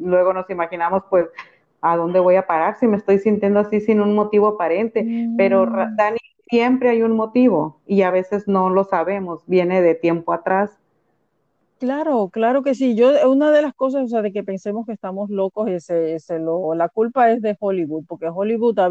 luego 0.00 0.32
nos 0.32 0.48
imaginamos 0.48 1.02
pues 1.10 1.26
a 1.82 1.98
dónde 1.98 2.18
voy 2.18 2.36
a 2.36 2.46
parar 2.46 2.78
si 2.78 2.86
me 2.86 2.96
estoy 2.96 3.18
sintiendo 3.18 3.60
así 3.60 3.82
sin 3.82 4.00
un 4.00 4.14
motivo 4.14 4.46
aparente. 4.48 5.06
Pero 5.36 5.66
mm. 5.66 5.96
Dani 5.96 6.18
siempre 6.48 6.90
hay 6.90 7.02
un 7.02 7.12
motivo 7.16 7.80
y 7.86 8.02
a 8.02 8.10
veces 8.10 8.48
no 8.48 8.70
lo 8.70 8.84
sabemos, 8.84 9.42
viene 9.46 9.82
de 9.82 9.94
tiempo 9.94 10.32
atrás. 10.32 10.78
Claro, 11.78 12.30
claro 12.30 12.62
que 12.62 12.74
sí. 12.74 12.94
Yo, 12.96 13.30
una 13.30 13.50
de 13.50 13.60
las 13.60 13.74
cosas, 13.74 14.04
o 14.04 14.08
sea, 14.08 14.22
de 14.22 14.32
que 14.32 14.42
pensemos 14.42 14.86
que 14.86 14.92
estamos 14.92 15.28
locos, 15.28 15.68
es, 15.68 16.30
lo, 16.30 16.74
la 16.74 16.88
culpa 16.88 17.30
es 17.30 17.42
de 17.42 17.54
Hollywood, 17.60 18.04
porque 18.08 18.28
Hollywood 18.28 18.78
ha, 18.78 18.88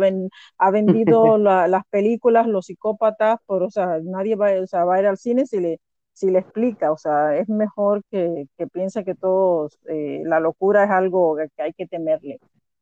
ha 0.59 0.71
vendido 0.71 1.37
las 1.39 1.83
películas, 1.89 2.45
los 2.47 2.67
psicópatas, 2.67 3.39
por, 3.47 3.63
o 3.63 3.71
sea, 3.71 3.99
nadie 4.03 4.35
va, 4.35 4.51
o 4.61 4.67
sea, 4.67 4.85
va 4.85 4.95
a 4.95 4.99
ir 4.99 5.07
al 5.07 5.17
cine 5.17 5.47
si 5.47 5.59
le, 5.59 5.79
si 6.13 6.29
le 6.29 6.39
explica, 6.39 6.91
o 6.91 6.97
sea, 6.97 7.35
es 7.37 7.49
mejor 7.49 8.03
que, 8.11 8.45
que 8.55 8.67
piense 8.67 9.03
que 9.03 9.15
todos, 9.15 9.79
eh, 9.87 10.21
la 10.25 10.39
locura 10.39 10.83
es 10.83 10.91
algo 10.91 11.37
que 11.55 11.63
hay 11.63 11.73
que 11.73 11.87
temerle. 11.87 12.39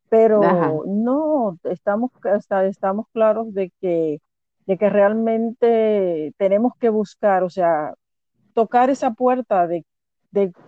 Pero 0.09 0.83
no, 0.85 1.57
estamos, 1.63 2.11
estamos 2.67 3.07
claros 3.13 3.53
de 3.53 3.71
que 3.81 4.19
de 4.65 4.77
que 4.77 4.89
realmente 4.89 6.33
tenemos 6.37 6.73
que 6.79 6.89
buscar, 6.89 7.43
o 7.43 7.49
sea, 7.49 7.93
tocar 8.53 8.89
esa 8.89 9.11
puerta 9.11 9.67
de, 9.67 9.85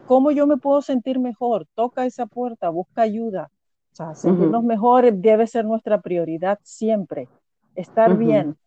cómo 0.06 0.32
yo 0.32 0.48
me 0.48 0.58
puedo 0.58 0.82
sentir 0.82 1.20
mejor, 1.20 1.66
toca 1.76 2.06
esa 2.06 2.26
puerta, 2.26 2.70
busca 2.70 3.02
ayuda. 3.02 3.50
O 3.94 3.96
sea, 3.96 4.14
sentirnos 4.14 4.64
mejor 4.64 5.12
debe 5.14 5.48
ser 5.48 5.64
nuestra 5.64 6.02
prioridad 6.02 6.60
siempre, 6.64 7.30
estar 7.76 8.18
bien. 8.18 8.58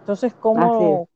Entonces, 0.00 0.34
¿cómo, 0.34 1.08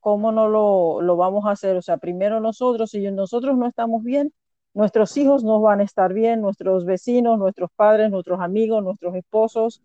cómo 0.00 0.32
no 0.32 0.48
lo, 0.48 1.02
lo, 1.02 1.16
vamos 1.16 1.44
a 1.44 1.50
hacer? 1.50 1.76
O 1.76 1.82
sea, 1.82 1.98
primero 1.98 2.40
nosotros, 2.40 2.90
si 2.90 3.10
nosotros 3.10 3.56
no 3.58 3.66
estamos 3.66 4.02
bien, 4.02 4.32
nuestros 4.72 5.16
hijos 5.16 5.44
no 5.44 5.60
van 5.60 5.80
a 5.80 5.82
estar 5.82 6.14
bien, 6.14 6.40
nuestros 6.40 6.84
vecinos, 6.84 7.38
nuestros 7.38 7.70
padres, 7.74 8.10
nuestros 8.10 8.40
amigos, 8.40 8.82
nuestros 8.82 9.14
esposos, 9.16 9.82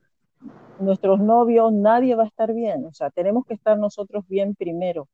nuestros 0.79 1.19
novios, 1.19 1.71
nadie 1.71 2.15
va 2.15 2.23
a 2.23 2.27
estar 2.27 2.53
bien. 2.53 2.85
O 2.85 2.93
sea, 2.93 3.09
tenemos 3.09 3.45
que 3.45 3.53
estar 3.53 3.77
nosotros 3.77 4.27
bien 4.27 4.55
primero. 4.55 5.07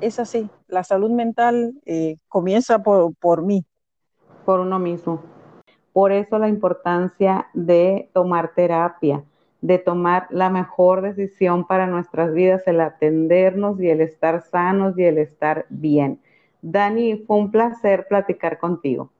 Es 0.00 0.18
así, 0.18 0.50
la 0.68 0.84
salud 0.84 1.10
mental 1.10 1.74
eh, 1.86 2.18
comienza 2.28 2.82
por, 2.82 3.14
por 3.14 3.42
mí. 3.42 3.64
Por 4.44 4.60
uno 4.60 4.78
mismo. 4.78 5.22
Por 5.92 6.12
eso 6.12 6.38
la 6.38 6.48
importancia 6.48 7.46
de 7.54 8.10
tomar 8.12 8.52
terapia, 8.54 9.24
de 9.60 9.78
tomar 9.78 10.26
la 10.30 10.50
mejor 10.50 11.00
decisión 11.02 11.66
para 11.66 11.86
nuestras 11.86 12.34
vidas, 12.34 12.62
el 12.66 12.80
atendernos 12.80 13.80
y 13.80 13.88
el 13.88 14.00
estar 14.00 14.42
sanos 14.42 14.98
y 14.98 15.04
el 15.04 15.18
estar 15.18 15.66
bien. 15.70 16.20
Dani, 16.60 17.16
fue 17.18 17.38
un 17.38 17.50
placer 17.50 18.06
platicar 18.08 18.58
contigo. 18.58 19.10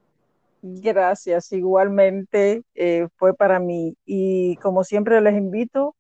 Gracias, 0.67 1.53
igualmente 1.53 2.63
eh, 2.75 3.07
fue 3.17 3.35
para 3.35 3.61
mí. 3.61 3.99
Y 4.07 4.57
como 4.57 4.83
siempre 4.83 5.21
les 5.21 5.35
invito 5.35 5.95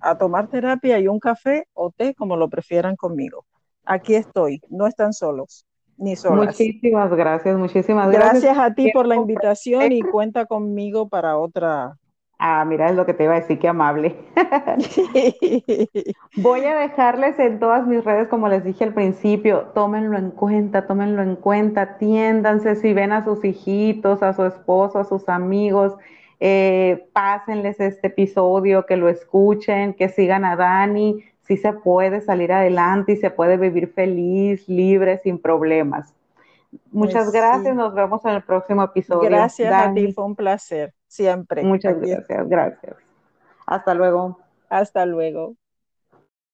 a 0.00 0.16
tomar 0.16 0.48
terapia 0.48 0.98
y 0.98 1.06
un 1.06 1.20
café 1.20 1.66
o 1.74 1.90
té, 1.90 2.14
como 2.14 2.38
lo 2.38 2.48
prefieran 2.48 2.96
conmigo. 2.96 3.44
Aquí 3.84 4.14
estoy, 4.14 4.62
no 4.70 4.86
están 4.86 5.12
solos 5.12 5.66
ni 5.98 6.16
solas. 6.16 6.46
Muchísimas 6.46 7.14
gracias, 7.14 7.58
muchísimas 7.58 8.10
gracias. 8.10 8.42
Gracias 8.42 8.58
a 8.58 8.74
ti 8.74 8.90
por 8.90 9.06
la 9.06 9.16
invitación 9.16 9.92
y 9.92 10.00
cuenta 10.00 10.46
conmigo 10.46 11.10
para 11.10 11.36
otra 11.36 11.98
Ah, 12.38 12.64
mira, 12.66 12.90
es 12.90 12.96
lo 12.96 13.06
que 13.06 13.14
te 13.14 13.24
iba 13.24 13.34
a 13.34 13.40
decir, 13.40 13.58
qué 13.58 13.68
amable. 13.68 14.14
Voy 16.36 16.64
a 16.64 16.76
dejarles 16.76 17.38
en 17.38 17.58
todas 17.58 17.86
mis 17.86 18.04
redes, 18.04 18.28
como 18.28 18.48
les 18.48 18.62
dije 18.62 18.84
al 18.84 18.92
principio, 18.92 19.70
tómenlo 19.74 20.18
en 20.18 20.30
cuenta, 20.30 20.86
tómenlo 20.86 21.22
en 21.22 21.36
cuenta, 21.36 21.82
atiéndanse 21.82 22.76
si 22.76 22.92
ven 22.92 23.12
a 23.12 23.24
sus 23.24 23.42
hijitos, 23.42 24.22
a 24.22 24.34
su 24.34 24.44
esposo, 24.44 24.98
a 24.98 25.04
sus 25.04 25.28
amigos, 25.30 25.94
eh, 26.38 27.08
pásenles 27.14 27.80
este 27.80 28.08
episodio, 28.08 28.84
que 28.84 28.98
lo 28.98 29.08
escuchen, 29.08 29.94
que 29.94 30.10
sigan 30.10 30.44
a 30.44 30.56
Dani, 30.56 31.24
si 31.40 31.56
se 31.56 31.72
puede 31.72 32.20
salir 32.20 32.52
adelante 32.52 33.12
y 33.12 33.16
se 33.16 33.30
puede 33.30 33.56
vivir 33.56 33.92
feliz, 33.94 34.68
libre, 34.68 35.18
sin 35.22 35.38
problemas. 35.38 36.12
Muchas 36.90 37.30
gracias, 37.32 37.74
nos 37.74 37.94
vemos 37.94 38.24
en 38.24 38.32
el 38.32 38.42
próximo 38.42 38.82
episodio. 38.82 39.28
Gracias 39.28 39.72
a 39.72 39.92
ti, 39.92 40.12
fue 40.12 40.24
un 40.24 40.34
placer, 40.36 40.94
siempre. 41.06 41.62
Muchas 41.62 42.00
gracias, 42.00 42.48
gracias. 42.48 42.96
Hasta 43.66 43.94
luego. 43.94 44.38
Hasta 44.68 45.06
luego. 45.06 45.54